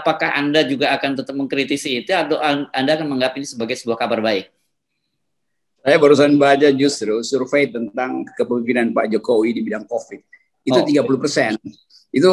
apakah 0.00 0.32
Anda 0.32 0.64
juga 0.64 0.96
akan 0.96 1.20
tetap 1.20 1.36
mengkritisi 1.36 2.00
itu 2.00 2.16
atau 2.16 2.40
Anda 2.72 2.96
akan 2.96 3.04
menganggap 3.04 3.36
ini 3.36 3.44
sebagai 3.44 3.76
sebuah 3.76 4.00
kabar 4.00 4.24
baik? 4.24 4.48
Saya 5.84 6.00
barusan 6.00 6.40
baca 6.40 6.72
justru 6.72 7.20
survei 7.20 7.68
tentang 7.68 8.24
kepemimpinan 8.32 8.96
Pak 8.96 9.12
Jokowi 9.12 9.60
di 9.60 9.60
bidang 9.60 9.84
COVID. 9.84 10.20
Itu 10.64 10.80
oh. 10.80 10.86
30 10.88 11.20
persen 11.20 11.52
itu 12.12 12.28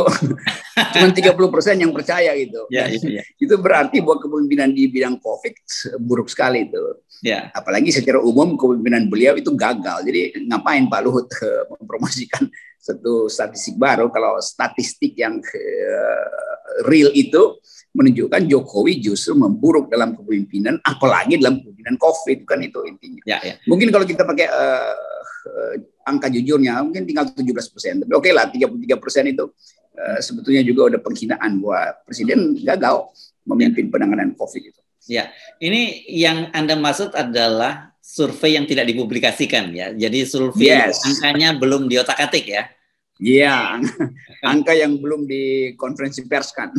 cuma 0.94 1.08
30 1.16 1.54
persen 1.56 1.80
yang 1.80 1.96
percaya 1.96 2.36
gitu. 2.36 2.68
Ya, 2.68 2.92
ya, 2.92 3.00
ya. 3.00 3.24
Itu 3.44 3.56
berarti 3.56 4.04
bahwa 4.04 4.20
kepemimpinan 4.20 4.76
di 4.76 4.92
bidang 4.92 5.24
COVID 5.24 5.56
buruk 6.04 6.28
sekali 6.28 6.68
itu. 6.68 6.84
Ya. 7.24 7.48
Apalagi 7.56 7.96
secara 7.96 8.20
umum 8.20 8.60
kepemimpinan 8.60 9.08
beliau 9.08 9.40
itu 9.40 9.52
gagal. 9.56 10.04
Jadi 10.04 10.48
ngapain 10.52 10.88
Pak 10.92 11.02
Luhut 11.04 11.28
uh, 11.32 11.64
mempromosikan 11.80 12.52
satu 12.80 13.32
statistik 13.32 13.80
baru 13.80 14.12
kalau 14.12 14.40
statistik 14.44 15.16
yang 15.16 15.40
uh, 15.40 16.59
real 16.88 17.12
itu 17.14 17.60
menunjukkan 17.90 18.46
Jokowi 18.46 19.02
justru 19.02 19.34
memburuk 19.34 19.90
dalam 19.90 20.14
kepemimpinan, 20.14 20.78
apalagi 20.86 21.42
dalam 21.42 21.60
kepemimpinan 21.60 21.96
COVID 21.98 22.38
kan 22.46 22.60
itu 22.62 22.80
intinya. 22.86 23.24
Ya, 23.26 23.38
ya. 23.42 23.54
Mungkin 23.66 23.90
kalau 23.90 24.06
kita 24.06 24.24
pakai 24.24 24.46
uh, 24.46 24.94
uh, 25.50 25.74
angka 26.06 26.30
jujurnya 26.30 26.86
mungkin 26.86 27.10
tinggal 27.10 27.28
17 27.34 27.44
persen, 27.74 27.94
tapi 28.06 28.14
oke 28.14 28.30
okay 28.30 28.32
lah 28.34 28.46
33 28.48 29.02
persen 29.02 29.24
itu 29.34 29.50
uh, 29.98 30.20
sebetulnya 30.22 30.62
juga 30.62 30.94
udah 30.94 31.00
penghinaan 31.02 31.60
bahwa 31.60 31.82
presiden 32.06 32.54
gagal 32.62 33.10
memimpin 33.50 33.90
penanganan 33.90 34.38
COVID 34.38 34.64
itu. 34.70 34.82
Ya, 35.10 35.34
ini 35.58 36.06
yang 36.06 36.54
anda 36.54 36.78
maksud 36.78 37.18
adalah 37.18 37.98
survei 37.98 38.54
yang 38.54 38.70
tidak 38.70 38.86
dipublikasikan 38.86 39.74
ya. 39.74 39.90
Jadi 39.98 40.30
survei 40.30 40.70
yes. 40.70 41.02
angkanya 41.06 41.58
belum 41.58 41.90
diotak-atik 41.90 42.46
ya. 42.46 42.70
Iya, 43.20 43.84
angka 44.48 44.72
yang 44.72 44.96
belum 44.96 45.28
dikonferensi 45.28 46.24
pers 46.26 46.56
kan. 46.56 46.72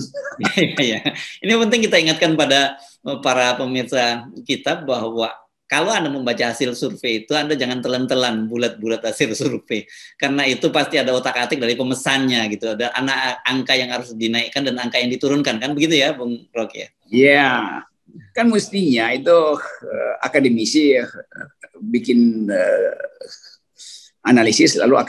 Iya, 0.80 1.04
ini 1.44 1.52
penting 1.52 1.80
kita 1.84 2.00
ingatkan 2.00 2.32
pada 2.32 2.80
eh, 2.80 3.18
para 3.20 3.60
pemirsa 3.60 4.24
kita 4.48 4.80
bahwa 4.88 5.28
kalau 5.70 5.94
Anda 5.94 6.10
membaca 6.10 6.50
hasil 6.50 6.74
survei 6.74 7.22
itu, 7.22 7.30
Anda 7.30 7.54
jangan 7.54 7.78
telan-telan 7.78 8.50
bulat-bulat 8.50 9.06
hasil 9.06 9.38
survei. 9.38 9.86
Karena 10.18 10.42
itu 10.42 10.66
pasti 10.74 10.98
ada 10.98 11.14
otak-atik 11.14 11.62
dari 11.62 11.78
pemesannya 11.78 12.42
gitu. 12.50 12.74
Ada 12.74 12.90
anak 12.90 13.46
angka 13.46 13.78
yang 13.78 13.94
harus 13.94 14.10
dinaikkan 14.18 14.66
dan 14.66 14.82
angka 14.82 14.98
yang 14.98 15.14
diturunkan. 15.14 15.62
Kan 15.62 15.70
begitu 15.78 15.94
ya, 15.94 16.10
Bung 16.10 16.50
Rocky? 16.50 16.82
Ya, 16.82 16.90
Iya. 17.06 17.52
Kan 18.34 18.50
mestinya 18.50 19.14
itu 19.14 19.30
uh, 19.30 20.14
akademisi 20.18 20.98
uh, 20.98 21.06
bikin 21.78 22.50
uh, 22.50 22.98
analisis 24.20 24.76
lalu 24.76 25.00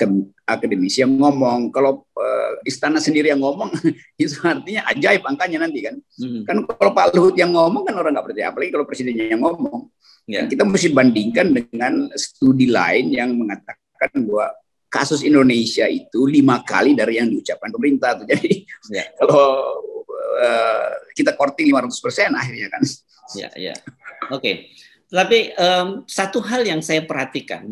akademisi 0.48 1.04
yang 1.04 1.20
ngomong 1.20 1.68
kalau 1.68 2.08
uh, 2.16 2.52
istana 2.64 3.04
sendiri 3.04 3.28
yang 3.32 3.44
ngomong 3.44 3.68
itu 4.22 4.40
artinya 4.40 4.88
ajaib 4.88 5.24
angkanya 5.28 5.68
nanti 5.68 5.84
kan 5.84 5.96
hmm. 6.00 6.48
kan 6.48 6.58
kalau 6.64 6.92
Pak 6.96 7.12
Luhut 7.16 7.36
yang 7.36 7.52
ngomong 7.52 7.84
kan 7.84 7.96
orang 8.00 8.16
nggak 8.16 8.32
percaya 8.32 8.48
apalagi 8.50 8.72
kalau 8.72 8.86
presidennya 8.88 9.36
yang 9.36 9.44
ngomong 9.44 9.92
ya. 10.32 10.48
kita 10.48 10.64
mesti 10.64 10.96
bandingkan 10.96 11.48
dengan 11.52 12.08
studi 12.16 12.72
lain 12.72 13.12
yang 13.12 13.36
mengatakan 13.36 14.12
bahwa 14.24 14.56
kasus 14.92 15.24
Indonesia 15.28 15.88
itu 15.92 16.28
lima 16.28 16.64
kali 16.64 16.96
dari 16.96 17.20
yang 17.20 17.28
diucapkan 17.28 17.68
pemerintah 17.72 18.16
tuh 18.16 18.28
jadi 18.32 18.64
ya. 18.92 19.04
kalau 19.20 19.44
uh, 20.40 20.90
kita 21.12 21.36
korting 21.36 21.68
500 21.68 22.04
persen 22.04 22.30
akhirnya 22.32 22.68
kan 22.72 22.84
ya 23.36 23.50
ya 23.60 23.76
oke 24.32 24.40
okay. 24.40 24.72
Tapi 25.12 25.52
um, 25.60 26.08
satu 26.08 26.40
hal 26.40 26.64
yang 26.64 26.80
saya 26.80 27.04
perhatikan 27.04 27.68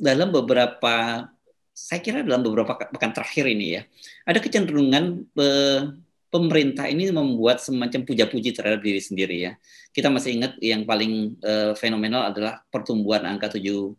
dalam 0.00 0.32
beberapa, 0.32 1.28
saya 1.76 2.00
kira 2.00 2.24
dalam 2.24 2.40
beberapa 2.40 2.80
pekan 2.80 3.12
terakhir 3.12 3.44
ini 3.44 3.76
ya, 3.76 3.82
ada 4.24 4.40
kecenderungan 4.40 5.28
uh, 5.36 5.92
pemerintah 6.28 6.84
ini 6.88 7.08
membuat 7.08 7.60
semacam 7.60 8.04
puja-puji 8.04 8.52
terhadap 8.52 8.84
diri 8.84 9.00
sendiri 9.00 9.36
ya. 9.48 9.52
Kita 9.92 10.12
masih 10.12 10.40
ingat 10.40 10.56
yang 10.60 10.84
paling 10.84 11.40
uh, 11.40 11.72
fenomenal 11.76 12.28
adalah 12.32 12.60
pertumbuhan 12.68 13.24
angka 13.24 13.56
7% 13.56 13.96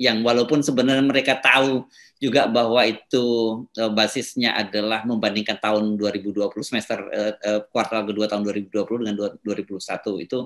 yang 0.00 0.24
walaupun 0.24 0.64
sebenarnya 0.64 1.04
mereka 1.04 1.36
tahu 1.40 1.84
juga 2.20 2.48
bahwa 2.48 2.84
itu 2.88 3.24
uh, 3.76 3.92
basisnya 3.92 4.56
adalah 4.56 5.04
membandingkan 5.04 5.60
tahun 5.60 6.00
2020 6.00 6.44
semester 6.60 6.98
uh, 7.08 7.32
uh, 7.36 7.60
kuartal 7.68 8.08
kedua 8.08 8.28
tahun 8.28 8.44
2020 8.48 9.04
dengan 9.04 9.16
2021 9.44 10.24
itu 10.24 10.38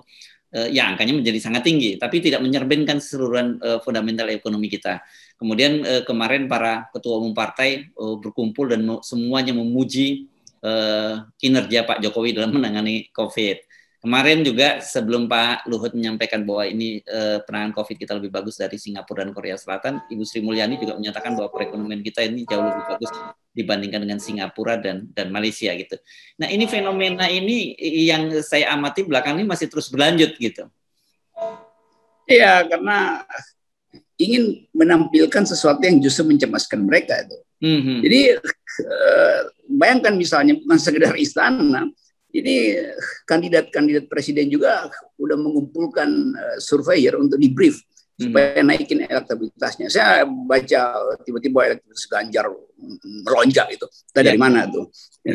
uh, 0.54 0.68
ya 0.68 0.88
angkanya 0.88 1.18
menjadi 1.18 1.38
sangat 1.40 1.66
tinggi, 1.66 1.96
tapi 1.96 2.20
tidak 2.20 2.40
menyerbenkan 2.44 3.00
keseluruhan 3.00 3.58
uh, 3.60 3.78
fundamental 3.80 4.28
ekonomi 4.28 4.68
kita. 4.68 5.02
Kemudian 5.40 5.82
uh, 5.82 6.02
kemarin 6.06 6.46
para 6.46 6.88
ketua 6.92 7.18
umum 7.18 7.32
partai 7.34 7.90
uh, 7.98 8.16
berkumpul 8.20 8.70
dan 8.70 8.84
semuanya 9.02 9.56
memuji 9.56 10.30
uh, 10.62 11.26
kinerja 11.40 11.84
Pak 11.84 11.98
Jokowi 12.04 12.36
dalam 12.36 12.54
menangani 12.54 13.10
COVID. 13.10 13.72
Kemarin 14.02 14.42
juga 14.42 14.82
sebelum 14.82 15.30
Pak 15.30 15.70
Luhut 15.70 15.94
menyampaikan 15.94 16.42
bahwa 16.42 16.66
ini 16.66 16.98
eh, 17.06 17.38
penanganan 17.46 17.70
COVID 17.70 17.94
kita 18.02 18.18
lebih 18.18 18.34
bagus 18.34 18.58
dari 18.58 18.74
Singapura 18.74 19.22
dan 19.22 19.30
Korea 19.30 19.54
Selatan, 19.54 20.02
Ibu 20.10 20.26
Sri 20.26 20.42
Mulyani 20.42 20.74
juga 20.74 20.98
menyatakan 20.98 21.38
bahwa 21.38 21.54
perekonomian 21.54 22.02
kita 22.02 22.26
ini 22.26 22.42
jauh 22.42 22.66
lebih 22.66 22.82
bagus 22.82 23.14
dibandingkan 23.52 24.00
dengan 24.00 24.18
Singapura 24.18 24.80
dan 24.80 25.08
dan 25.12 25.28
Malaysia 25.28 25.70
gitu. 25.76 25.96
Nah 26.40 26.48
ini 26.48 26.64
fenomena 26.64 27.28
ini 27.28 27.76
yang 28.08 28.32
saya 28.40 28.72
amati 28.72 29.04
belakang 29.04 29.36
ini 29.36 29.46
masih 29.46 29.68
terus 29.68 29.92
berlanjut 29.92 30.34
gitu. 30.40 30.68
Iya 32.24 32.64
karena 32.64 33.28
ingin 34.16 34.64
menampilkan 34.72 35.44
sesuatu 35.44 35.82
yang 35.84 36.00
justru 36.00 36.28
mencemaskan 36.28 36.80
mereka 36.84 37.20
itu. 37.26 37.36
Mm-hmm. 37.62 37.98
Jadi 38.02 38.20
uh, 38.82 39.40
bayangkan 39.70 40.14
misalnya 40.18 40.58
bukan 40.58 40.78
sekedar 40.78 41.14
istana, 41.14 41.86
ini 42.34 42.74
kandidat-kandidat 43.28 44.10
presiden 44.10 44.50
juga 44.50 44.90
udah 45.20 45.38
mengumpulkan 45.38 46.10
uh, 46.34 46.58
surveyor 46.58 47.20
untuk 47.20 47.38
di 47.38 47.52
brief. 47.52 47.78
Supaya 48.28 48.62
naikin 48.62 49.04
elektabilitasnya. 49.04 49.86
Saya 49.90 50.24
baca 50.24 50.80
tiba-tiba 51.26 51.58
elektabilitas 51.66 52.06
Ganjar 52.06 52.46
melonjak 53.26 53.66
itu. 53.74 53.86
Kita 53.90 54.20
dari 54.22 54.38
ya. 54.38 54.42
mana 54.42 54.66
tuh? 54.70 54.86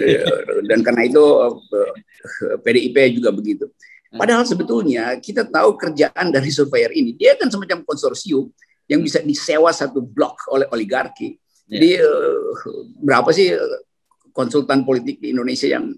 Dan 0.70 0.80
karena 0.84 1.04
itu 1.04 1.20
uh, 1.20 1.52
eh, 1.52 2.58
PDIP 2.64 3.20
juga 3.20 3.36
begitu. 3.36 3.68
Hmm. 3.68 4.20
Padahal 4.24 4.48
sebetulnya 4.48 5.20
kita 5.20 5.44
tahu 5.48 5.76
kerjaan 5.76 6.32
dari 6.32 6.48
surveyor 6.48 6.96
ini, 6.96 7.16
dia 7.16 7.36
kan 7.36 7.52
semacam 7.52 7.84
konsorsium 7.84 8.48
yang 8.88 9.04
bisa 9.04 9.20
disewa 9.20 9.68
satu 9.76 10.00
blok 10.00 10.48
oleh 10.56 10.68
oligarki. 10.72 11.36
Ya. 11.68 11.76
Jadi 11.76 11.90
uh, 12.00 12.52
berapa 13.04 13.30
sih 13.36 13.52
konsultan 14.32 14.88
politik 14.88 15.20
di 15.20 15.36
Indonesia 15.36 15.68
yang 15.68 15.92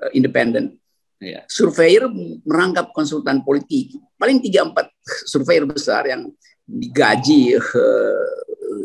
uh, 0.00 0.10
independen. 0.16 0.79
Yeah. 1.20 1.44
Surveyor 1.52 2.08
merangkap 2.48 2.96
konsultan 2.96 3.44
politik. 3.44 3.92
Paling 4.16 4.40
tiga 4.40 4.64
empat 4.64 4.88
surveyor 5.28 5.68
besar 5.68 6.08
yang 6.08 6.32
digaji 6.64 7.60
uh, 7.60 8.28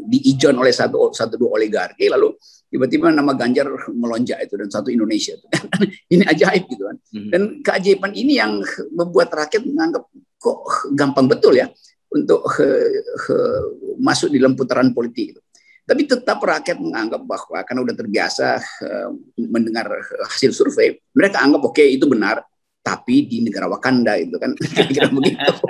diijon 0.09 0.57
oleh 0.57 0.73
satu 0.73 1.13
satu 1.13 1.37
dua 1.37 1.61
oligarki 1.61 2.09
lalu 2.09 2.33
tiba-tiba 2.69 3.13
nama 3.13 3.37
Ganjar 3.37 3.69
melonjak 3.93 4.41
itu 4.41 4.57
dan 4.57 4.69
satu 4.73 4.89
Indonesia 4.89 5.37
itu 5.37 5.47
ini 6.17 6.23
ajaib 6.25 6.65
gitu 6.65 6.83
kan 6.89 6.97
mm-hmm. 6.97 7.29
dan 7.29 7.41
keajaiban 7.61 8.11
ini 8.17 8.41
yang 8.41 8.59
membuat 8.89 9.29
rakyat 9.31 9.61
menganggap 9.69 10.09
kok 10.41 10.59
gampang 10.97 11.29
betul 11.29 11.53
ya 11.53 11.69
untuk 12.09 12.41
uh, 12.41 12.89
uh, 13.29 13.63
masuk 14.01 14.33
di 14.33 14.41
dalam 14.41 14.57
putaran 14.57 14.89
politik 14.97 15.37
itu 15.37 15.41
tapi 15.85 16.09
tetap 16.09 16.41
rakyat 16.41 16.81
menganggap 16.81 17.21
bahwa 17.21 17.61
karena 17.61 17.81
udah 17.85 17.95
terbiasa 17.95 18.57
uh, 18.57 19.09
mendengar 19.37 19.85
hasil 20.33 20.49
survei, 20.51 20.97
mereka 21.13 21.45
anggap 21.45 21.61
oke 21.61 21.77
okay, 21.77 21.93
itu 21.93 22.09
benar, 22.09 22.41
tapi 22.85 23.25
di 23.25 23.41
negara 23.41 23.65
Wakanda 23.65 24.13
itu 24.21 24.37
kan. 24.37 24.53
Kira-kira 24.77 25.09
begitu. 25.09 25.53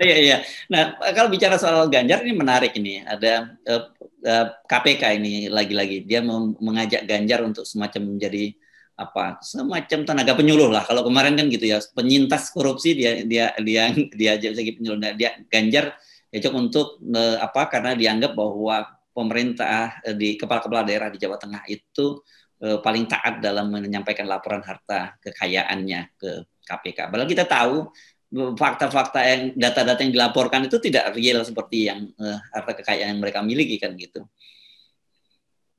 Iya 0.00 0.16
iya. 0.18 0.36
Nah 0.72 0.98
kalau 1.14 1.30
bicara 1.30 1.54
soal 1.54 1.86
Ganjar 1.92 2.24
ini 2.26 2.34
menarik 2.34 2.74
ini. 2.74 3.04
Ada 3.06 3.54
uh, 3.70 3.82
uh, 4.26 4.46
KPK 4.66 5.20
ini 5.20 5.46
lagi-lagi. 5.46 6.02
Dia 6.08 6.24
mengajak 6.24 7.06
Ganjar 7.06 7.44
untuk 7.44 7.62
semacam 7.68 8.16
menjadi 8.16 8.56
apa? 8.98 9.38
Semacam 9.44 10.02
tenaga 10.02 10.32
penyuluh 10.34 10.72
lah. 10.72 10.82
Kalau 10.82 11.06
kemarin 11.06 11.38
kan 11.38 11.46
gitu 11.52 11.70
ya 11.70 11.78
penyintas 11.94 12.50
korupsi 12.50 12.98
dia 12.98 13.22
dia 13.22 13.54
dia 13.62 13.94
dia 14.10 14.32
jadi 14.40 14.72
penyuluh. 14.74 14.98
Nah, 14.98 15.12
dia 15.14 15.38
Ganjar 15.46 15.94
cocok 16.32 16.54
untuk 16.56 16.86
uh, 17.14 17.36
apa? 17.38 17.70
Karena 17.70 17.94
dianggap 17.94 18.32
bahwa 18.34 18.99
pemerintah 19.10 20.00
eh, 20.06 20.16
di 20.16 20.38
kepala-kepala 20.38 20.86
daerah 20.86 21.08
di 21.10 21.18
Jawa 21.18 21.36
Tengah 21.36 21.66
itu 21.66 22.22
eh, 22.62 22.78
paling 22.78 23.04
taat 23.10 23.42
dalam 23.42 23.70
menyampaikan 23.70 24.26
laporan 24.26 24.62
harta 24.62 25.18
kekayaannya 25.20 26.00
ke 26.16 26.30
KPK. 26.66 27.10
Padahal 27.10 27.28
kita 27.28 27.44
tahu 27.46 27.90
eh, 28.36 28.52
fakta-fakta 28.54 29.20
yang 29.26 29.42
data-data 29.58 30.00
yang 30.06 30.14
dilaporkan 30.14 30.66
itu 30.70 30.78
tidak 30.78 31.12
real 31.14 31.42
seperti 31.42 31.90
yang 31.90 32.10
harta 32.54 32.72
kekayaan 32.78 33.18
yang 33.18 33.20
mereka 33.20 33.42
miliki 33.42 33.76
kan 33.76 33.94
gitu. 33.98 34.24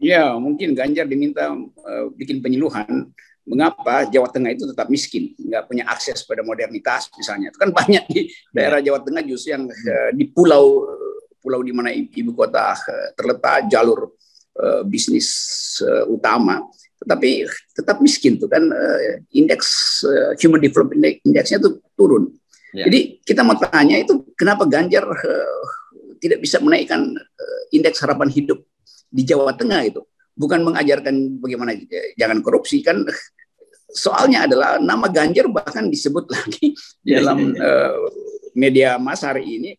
Ya, 0.01 0.33
mungkin 0.33 0.73
Ganjar 0.73 1.05
diminta 1.05 1.53
uh, 1.53 2.05
bikin 2.17 2.41
penyuluhan 2.41 3.13
mengapa 3.45 4.09
Jawa 4.09 4.33
Tengah 4.33 4.49
itu 4.49 4.65
tetap 4.65 4.89
miskin, 4.89 5.37
nggak 5.37 5.69
punya 5.69 5.85
akses 5.85 6.25
pada 6.25 6.41
modernitas 6.41 7.13
misalnya. 7.13 7.53
Itu 7.53 7.61
kan 7.61 7.69
banyak 7.69 8.09
di 8.09 8.25
daerah 8.49 8.81
Jawa 8.81 9.05
Tengah 9.05 9.21
justru 9.21 9.53
yang 9.53 9.69
uh, 9.69 10.09
di 10.17 10.25
pulau 10.25 10.89
pulau 11.41 11.65
di 11.65 11.73
mana 11.73 11.89
ibu 11.91 12.31
kota 12.37 12.77
eh, 12.77 13.09
terletak 13.17 13.67
jalur 13.67 14.13
uh, 14.61 14.85
bisnis 14.85 15.27
uh, 15.81 16.05
utama 16.07 16.61
tetapi 17.01 17.49
tetap 17.73 17.97
miskin 17.97 18.37
tuh 18.37 18.45
kan 18.45 18.61
uh, 18.61 18.99
indeks 19.33 20.01
uh, 20.05 20.37
human 20.37 20.61
development 20.61 21.01
indeksnya 21.25 21.57
tuh 21.57 21.81
turun 21.97 22.29
ya. 22.77 22.85
jadi 22.85 23.17
kita 23.25 23.41
mau 23.41 23.57
tanya 23.57 23.97
itu 23.97 24.21
kenapa 24.37 24.69
Ganjar 24.69 25.09
uh, 25.09 25.65
tidak 26.21 26.45
bisa 26.45 26.61
menaikkan 26.61 27.01
uh, 27.17 27.61
indeks 27.73 28.05
harapan 28.05 28.29
hidup 28.29 28.61
di 29.09 29.25
Jawa 29.25 29.57
Tengah 29.57 29.81
itu 29.81 30.05
bukan 30.37 30.61
mengajarkan 30.61 31.41
bagaimana 31.41 31.75
jangan 32.15 32.39
korupsi 32.45 32.85
kan 32.85 33.01
soalnya 33.91 34.47
adalah 34.47 34.77
nama 34.79 35.09
Ganjar 35.09 35.49
bahkan 35.51 35.89
disebut 35.89 36.29
lagi 36.31 36.77
ya, 37.03 37.19
dalam 37.19 37.57
ya, 37.57 37.59
ya. 37.59 37.65
Uh, 37.65 37.95
media 38.55 38.89
masa 38.99 39.31
hari 39.33 39.47
ini 39.47 39.71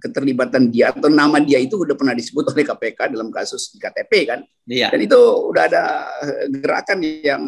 keterlibatan 0.00 0.72
dia 0.72 0.88
atau 0.88 1.12
nama 1.12 1.36
dia 1.36 1.60
itu 1.60 1.76
udah 1.76 1.92
pernah 1.92 2.16
disebut 2.16 2.48
oleh 2.48 2.64
KPK 2.64 3.12
dalam 3.12 3.28
kasus 3.28 3.76
KTP 3.76 4.12
kan. 4.24 4.40
Iya. 4.64 4.88
Dan 4.88 5.00
itu 5.04 5.18
udah 5.52 5.62
ada 5.68 5.84
eh, 6.24 6.44
gerakan 6.48 6.98
yang 7.04 7.42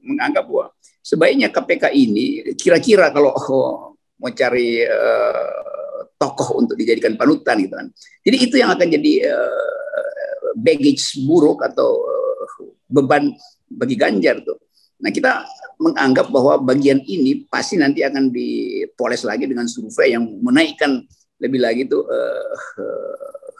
menganggap 0.00 0.44
bahwa 0.48 0.66
sebaiknya 1.04 1.52
KPK 1.52 1.92
ini 1.92 2.56
kira-kira 2.56 3.12
kalau 3.12 3.36
oh, 3.36 3.96
mau 4.20 4.32
cari 4.32 4.84
uh, 4.84 6.00
tokoh 6.20 6.60
untuk 6.60 6.76
dijadikan 6.76 7.16
panutan 7.16 7.56
gitu 7.60 7.74
kan. 7.76 7.88
Jadi 8.24 8.36
itu 8.36 8.54
yang 8.60 8.70
akan 8.72 8.88
jadi 8.88 9.12
uh, 9.32 10.52
baggage 10.60 11.20
buruk 11.24 11.64
atau 11.64 11.88
uh, 12.04 12.44
beban 12.88 13.32
bagi 13.68 13.96
Ganjar 13.96 14.44
tuh. 14.44 14.60
Nah 15.00 15.08
kita 15.08 15.48
menganggap 15.80 16.28
bahwa 16.28 16.60
bagian 16.60 17.00
ini 17.08 17.48
pasti 17.48 17.80
nanti 17.80 18.04
akan 18.04 18.28
dipoles 18.28 19.24
lagi 19.24 19.48
dengan 19.48 19.64
survei 19.64 20.12
yang 20.12 20.28
menaikkan 20.44 21.00
lebih 21.40 21.60
lagi 21.60 21.88
itu 21.88 21.98
uh, 22.04 22.52
uh, 22.78 23.52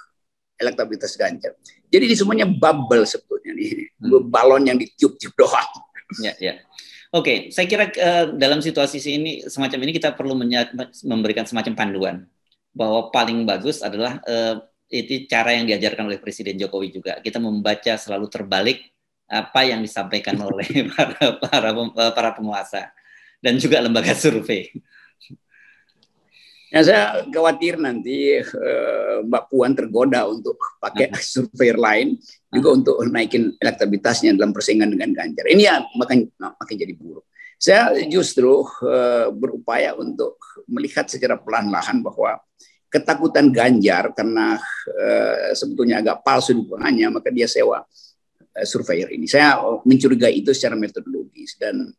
elektabilitas 0.61 1.17
Ganjar. 1.17 1.57
Jadi 1.89 2.05
ini 2.07 2.17
semuanya 2.17 2.47
bubble 2.47 3.09
sebetulnya 3.09 3.57
nih, 3.57 3.89
hmm. 3.99 4.29
balon 4.29 4.63
yang 4.69 4.77
ditiup-tiup 4.77 5.33
doang. 5.35 5.71
Ya, 6.21 6.37
ya. 6.39 6.61
Oke, 7.11 7.51
saya 7.51 7.67
kira 7.67 7.91
uh, 7.91 8.37
dalam 8.39 8.63
situasi 8.63 9.03
ini 9.03 9.43
semacam 9.49 9.79
ini 9.89 9.93
kita 9.99 10.15
perlu 10.15 10.39
memberikan 11.03 11.43
semacam 11.43 11.75
panduan 11.75 12.17
bahwa 12.71 13.11
paling 13.11 13.43
bagus 13.43 13.83
adalah 13.83 14.23
uh, 14.31 14.63
itu 14.87 15.27
cara 15.27 15.59
yang 15.59 15.67
diajarkan 15.67 16.07
oleh 16.07 16.23
Presiden 16.23 16.55
Jokowi 16.55 16.95
juga. 16.95 17.19
Kita 17.19 17.43
membaca 17.43 17.99
selalu 17.99 18.31
terbalik 18.31 18.79
apa 19.31 19.63
yang 19.63 19.83
disampaikan 19.83 20.39
oleh 20.43 20.67
para 20.95 21.39
para 21.39 21.71
para 22.15 22.31
penguasa 22.35 22.91
dan 23.43 23.57
juga 23.59 23.83
lembaga 23.83 24.15
survei. 24.15 24.71
Ya 26.71 26.87
saya 26.87 27.27
khawatir 27.27 27.83
nanti 27.83 28.39
uh, 28.39 29.27
Mbak 29.27 29.45
Puan 29.51 29.75
tergoda 29.75 30.31
untuk 30.31 30.55
pakai 30.79 31.11
surveyor 31.19 31.75
lain 31.75 32.15
juga 32.47 32.69
untuk 32.79 32.95
naikin 33.11 33.59
elektabilitasnya 33.59 34.39
dalam 34.39 34.55
persaingan 34.55 34.95
dengan 34.95 35.11
Ganjar. 35.11 35.51
Ini 35.51 35.63
ya 35.67 35.83
makin 35.99 36.31
makin 36.39 36.77
jadi 36.79 36.95
buruk. 36.95 37.27
Saya 37.59 37.91
justru 38.07 38.63
uh, 38.63 39.35
berupaya 39.35 39.99
untuk 39.99 40.39
melihat 40.71 41.11
secara 41.11 41.43
pelan-lahan 41.43 42.07
bahwa 42.07 42.39
ketakutan 42.87 43.51
Ganjar 43.51 44.15
karena 44.15 44.55
uh, 44.95 45.51
sebetulnya 45.59 45.99
agak 46.07 46.23
palsu 46.23 46.55
dukungannya, 46.55 47.19
maka 47.19 47.35
dia 47.35 47.51
sewa 47.51 47.83
uh, 47.83 48.67
surveyor 48.67 49.11
ini. 49.11 49.27
Saya 49.27 49.59
mencurigai 49.83 50.39
itu 50.39 50.55
secara 50.55 50.79
metodologis 50.79 51.59
dan 51.59 51.91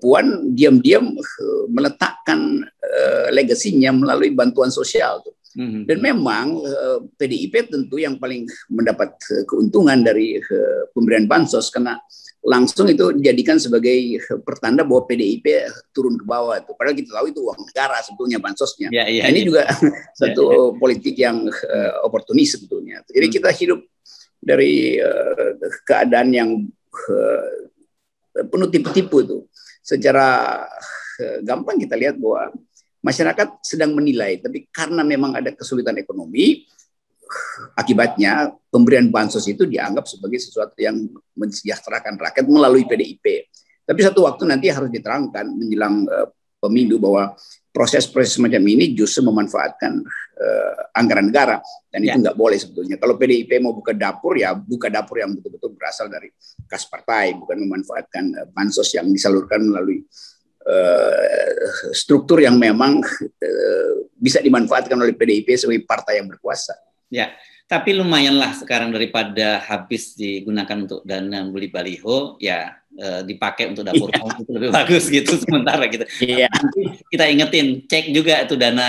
Puan 0.00 0.56
diam-diam 0.56 1.12
eh, 1.12 1.64
meletakkan 1.68 2.64
uh, 2.64 3.26
legasinya 3.32 3.92
melalui 3.92 4.32
bantuan 4.32 4.72
sosial 4.72 5.20
tuh. 5.20 5.36
Mm-hmm. 5.58 5.82
Dan 5.90 5.98
memang 5.98 6.46
uh, 6.60 6.98
PDIP 7.18 7.72
tentu 7.72 7.98
yang 7.98 8.16
paling 8.16 8.46
mendapat 8.70 9.16
keuntungan 9.48 10.00
dari 10.00 10.38
uh, 10.38 10.88
pemberian 10.94 11.26
bansos 11.26 11.68
karena 11.72 11.98
langsung 12.46 12.86
itu 12.86 13.10
dijadikan 13.18 13.58
sebagai 13.58 14.22
pertanda 14.46 14.86
bahwa 14.86 15.04
PDIP 15.04 15.68
turun 15.90 16.16
ke 16.16 16.24
bawah 16.24 16.56
itu. 16.56 16.72
Padahal 16.78 16.96
kita 16.96 17.10
tahu 17.10 17.26
itu 17.28 17.40
uang 17.42 17.60
negara 17.68 17.98
sebetulnya 18.00 18.38
bansosnya. 18.38 18.88
Ya, 18.94 19.04
ya, 19.10 19.26
ini 19.28 19.42
ya. 19.42 19.46
juga 19.50 19.62
satu 20.20 20.42
ya, 20.46 20.54
ya. 20.54 20.76
politik 20.78 21.16
yang 21.18 21.36
uh, 21.50 21.92
oportunis 22.06 22.54
sebetulnya. 22.54 23.02
Jadi 23.10 23.26
hmm. 23.26 23.34
kita 23.34 23.50
hidup 23.52 23.80
dari 24.38 24.96
uh, 25.02 25.58
keadaan 25.82 26.28
yang 26.30 26.50
uh, 27.10 27.48
penuh 28.46 28.70
tipu-tipu 28.70 29.16
itu 29.26 29.38
secara 29.88 30.60
eh, 31.16 31.40
gampang 31.40 31.80
kita 31.80 31.96
lihat 31.96 32.20
bahwa 32.20 32.52
masyarakat 33.00 33.64
sedang 33.64 33.96
menilai, 33.96 34.36
tapi 34.36 34.68
karena 34.68 35.00
memang 35.00 35.32
ada 35.32 35.48
kesulitan 35.56 35.96
ekonomi, 35.96 36.68
akibatnya 37.76 38.52
pemberian 38.68 39.08
bansos 39.08 39.48
itu 39.48 39.64
dianggap 39.64 40.04
sebagai 40.04 40.40
sesuatu 40.40 40.76
yang 40.76 41.08
mensejahterakan 41.36 42.20
rakyat 42.20 42.44
melalui 42.48 42.84
PDIP. 42.84 43.48
Tapi 43.88 44.00
satu 44.04 44.28
waktu 44.28 44.44
nanti 44.44 44.68
harus 44.68 44.92
diterangkan 44.92 45.48
menjelang 45.48 46.04
uh, 46.04 46.28
pemilu 46.60 47.00
bahwa 47.00 47.32
proses-proses 47.78 48.34
semacam 48.34 48.58
ini 48.74 48.90
justru 48.90 49.22
memanfaatkan 49.22 50.02
uh, 50.34 50.98
anggaran 50.98 51.30
negara 51.30 51.62
dan 51.94 52.02
ya. 52.02 52.18
itu 52.18 52.26
nggak 52.26 52.34
boleh 52.34 52.58
sebetulnya. 52.58 52.98
Kalau 52.98 53.14
PDIP 53.14 53.62
mau 53.62 53.70
buka 53.70 53.94
dapur 53.94 54.34
ya 54.34 54.58
buka 54.58 54.90
dapur 54.90 55.22
yang 55.22 55.38
betul-betul 55.38 55.78
berasal 55.78 56.10
dari 56.10 56.34
kas 56.66 56.90
partai, 56.90 57.38
bukan 57.38 57.62
memanfaatkan 57.62 58.24
uh, 58.42 58.46
bansos 58.50 58.90
yang 58.98 59.06
disalurkan 59.06 59.62
melalui 59.62 60.02
uh, 60.66 61.94
struktur 61.94 62.42
yang 62.42 62.58
memang 62.58 62.98
uh, 62.98 63.92
bisa 64.18 64.42
dimanfaatkan 64.42 64.98
oleh 64.98 65.14
PDIP 65.14 65.54
sebagai 65.54 65.86
partai 65.86 66.18
yang 66.18 66.26
berkuasa. 66.26 66.74
Ya, 67.14 67.30
tapi 67.68 67.92
lumayanlah 67.92 68.56
sekarang 68.56 68.88
daripada 68.88 69.60
habis 69.60 70.16
digunakan 70.16 70.88
untuk 70.88 71.04
dana 71.04 71.44
beli 71.52 71.68
baliho, 71.68 72.40
ya 72.40 72.80
uh, 72.96 73.20
dipakai 73.20 73.68
untuk 73.68 73.84
dapur 73.84 74.08
umum 74.08 74.32
itu 74.40 74.50
lebih 74.56 74.68
bagus 74.72 75.04
gitu 75.12 75.36
sementara 75.44 75.84
gitu. 75.92 76.08
Iya. 76.24 76.48
Nanti 76.48 77.04
kita 77.12 77.24
ingetin, 77.28 77.84
cek 77.84 78.08
juga 78.16 78.40
itu 78.40 78.56
dana 78.56 78.88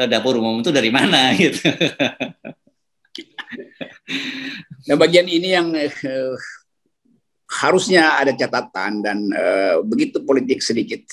uh, 0.00 0.08
dapur 0.08 0.40
umum 0.40 0.64
itu 0.64 0.72
dari 0.72 0.88
mana 0.88 1.30
gitu. 1.36 1.68
Nah, 4.88 4.96
bagian 4.96 5.28
ini 5.28 5.48
yang 5.52 5.76
uh, 5.76 6.34
harusnya 7.60 8.24
ada 8.24 8.32
catatan 8.32 9.04
dan 9.04 9.18
begitu 9.84 10.24
politik 10.24 10.64
sedikit 10.64 11.04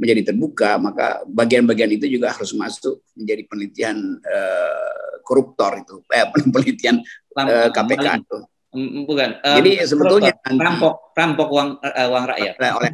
menjadi 0.00 0.32
terbuka, 0.32 0.80
maka 0.80 1.20
bagian-bagian 1.28 1.92
itu 1.92 2.08
juga 2.08 2.32
harus 2.32 2.56
masuk 2.56 3.04
menjadi 3.12 3.42
penelitian 3.44 3.96
uh, 4.24 5.20
koruptor 5.20 5.76
itu, 5.76 6.00
eh, 6.08 6.24
penelitian 6.56 7.04
KPK 7.76 8.06
itu. 8.24 8.38
Bukan. 9.04 9.30
Um, 9.44 9.56
Jadi 9.60 9.72
sebetulnya 9.84 10.32
rampok 10.46 11.12
rampok 11.12 11.48
uang 11.52 11.70
uh, 11.84 12.08
uang 12.08 12.24
rakyat. 12.32 12.54
Oleh, 12.80 12.90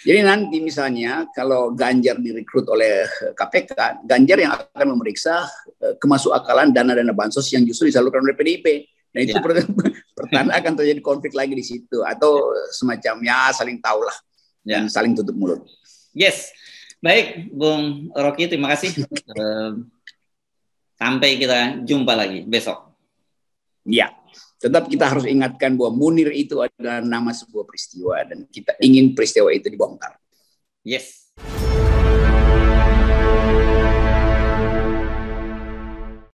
Jadi 0.00 0.20
nanti 0.24 0.56
misalnya 0.64 1.28
kalau 1.34 1.76
Ganjar 1.76 2.16
direkrut 2.22 2.64
oleh 2.72 3.04
KPK, 3.36 4.06
Ganjar 4.06 4.38
yang 4.40 4.56
akan 4.56 4.96
memeriksa 4.96 5.44
kemasuk 6.00 6.32
akalan 6.32 6.72
dana-dana 6.72 7.12
bansos 7.12 7.44
yang 7.52 7.66
justru 7.68 7.92
disalurkan 7.92 8.24
oleh 8.24 8.32
PDIP. 8.32 8.88
Nah 9.10 9.20
itu 9.26 9.34
ya. 9.34 9.42
pertanda 10.16 10.52
akan 10.54 10.72
terjadi 10.78 11.00
konflik 11.02 11.34
lagi 11.34 11.52
di 11.52 11.64
situ 11.66 12.00
atau 12.06 12.54
semacamnya 12.70 13.50
saling 13.50 13.82
tahu 13.82 14.06
lah 14.06 14.16
ya. 14.62 14.78
dan 14.78 14.86
saling 14.86 15.12
tutup 15.18 15.34
mulut. 15.34 15.60
Yes, 16.10 16.50
baik 16.98 17.54
Bung 17.54 18.10
Rocky 18.12 18.50
terima 18.50 18.72
kasih. 18.74 19.06
Sampai 21.00 21.40
kita 21.40 21.80
jumpa 21.86 22.12
lagi 22.12 22.44
besok. 22.44 22.92
Ya 23.88 24.20
tetap 24.60 24.92
kita 24.92 25.08
harus 25.08 25.24
ingatkan 25.24 25.72
bahwa 25.72 25.96
Munir 25.96 26.28
itu 26.36 26.60
adalah 26.60 27.00
nama 27.00 27.32
sebuah 27.32 27.64
peristiwa 27.64 28.20
dan 28.28 28.44
kita 28.44 28.76
ingin 28.84 29.16
peristiwa 29.16 29.48
itu 29.48 29.72
dibongkar. 29.72 30.20
Yes. 30.84 31.32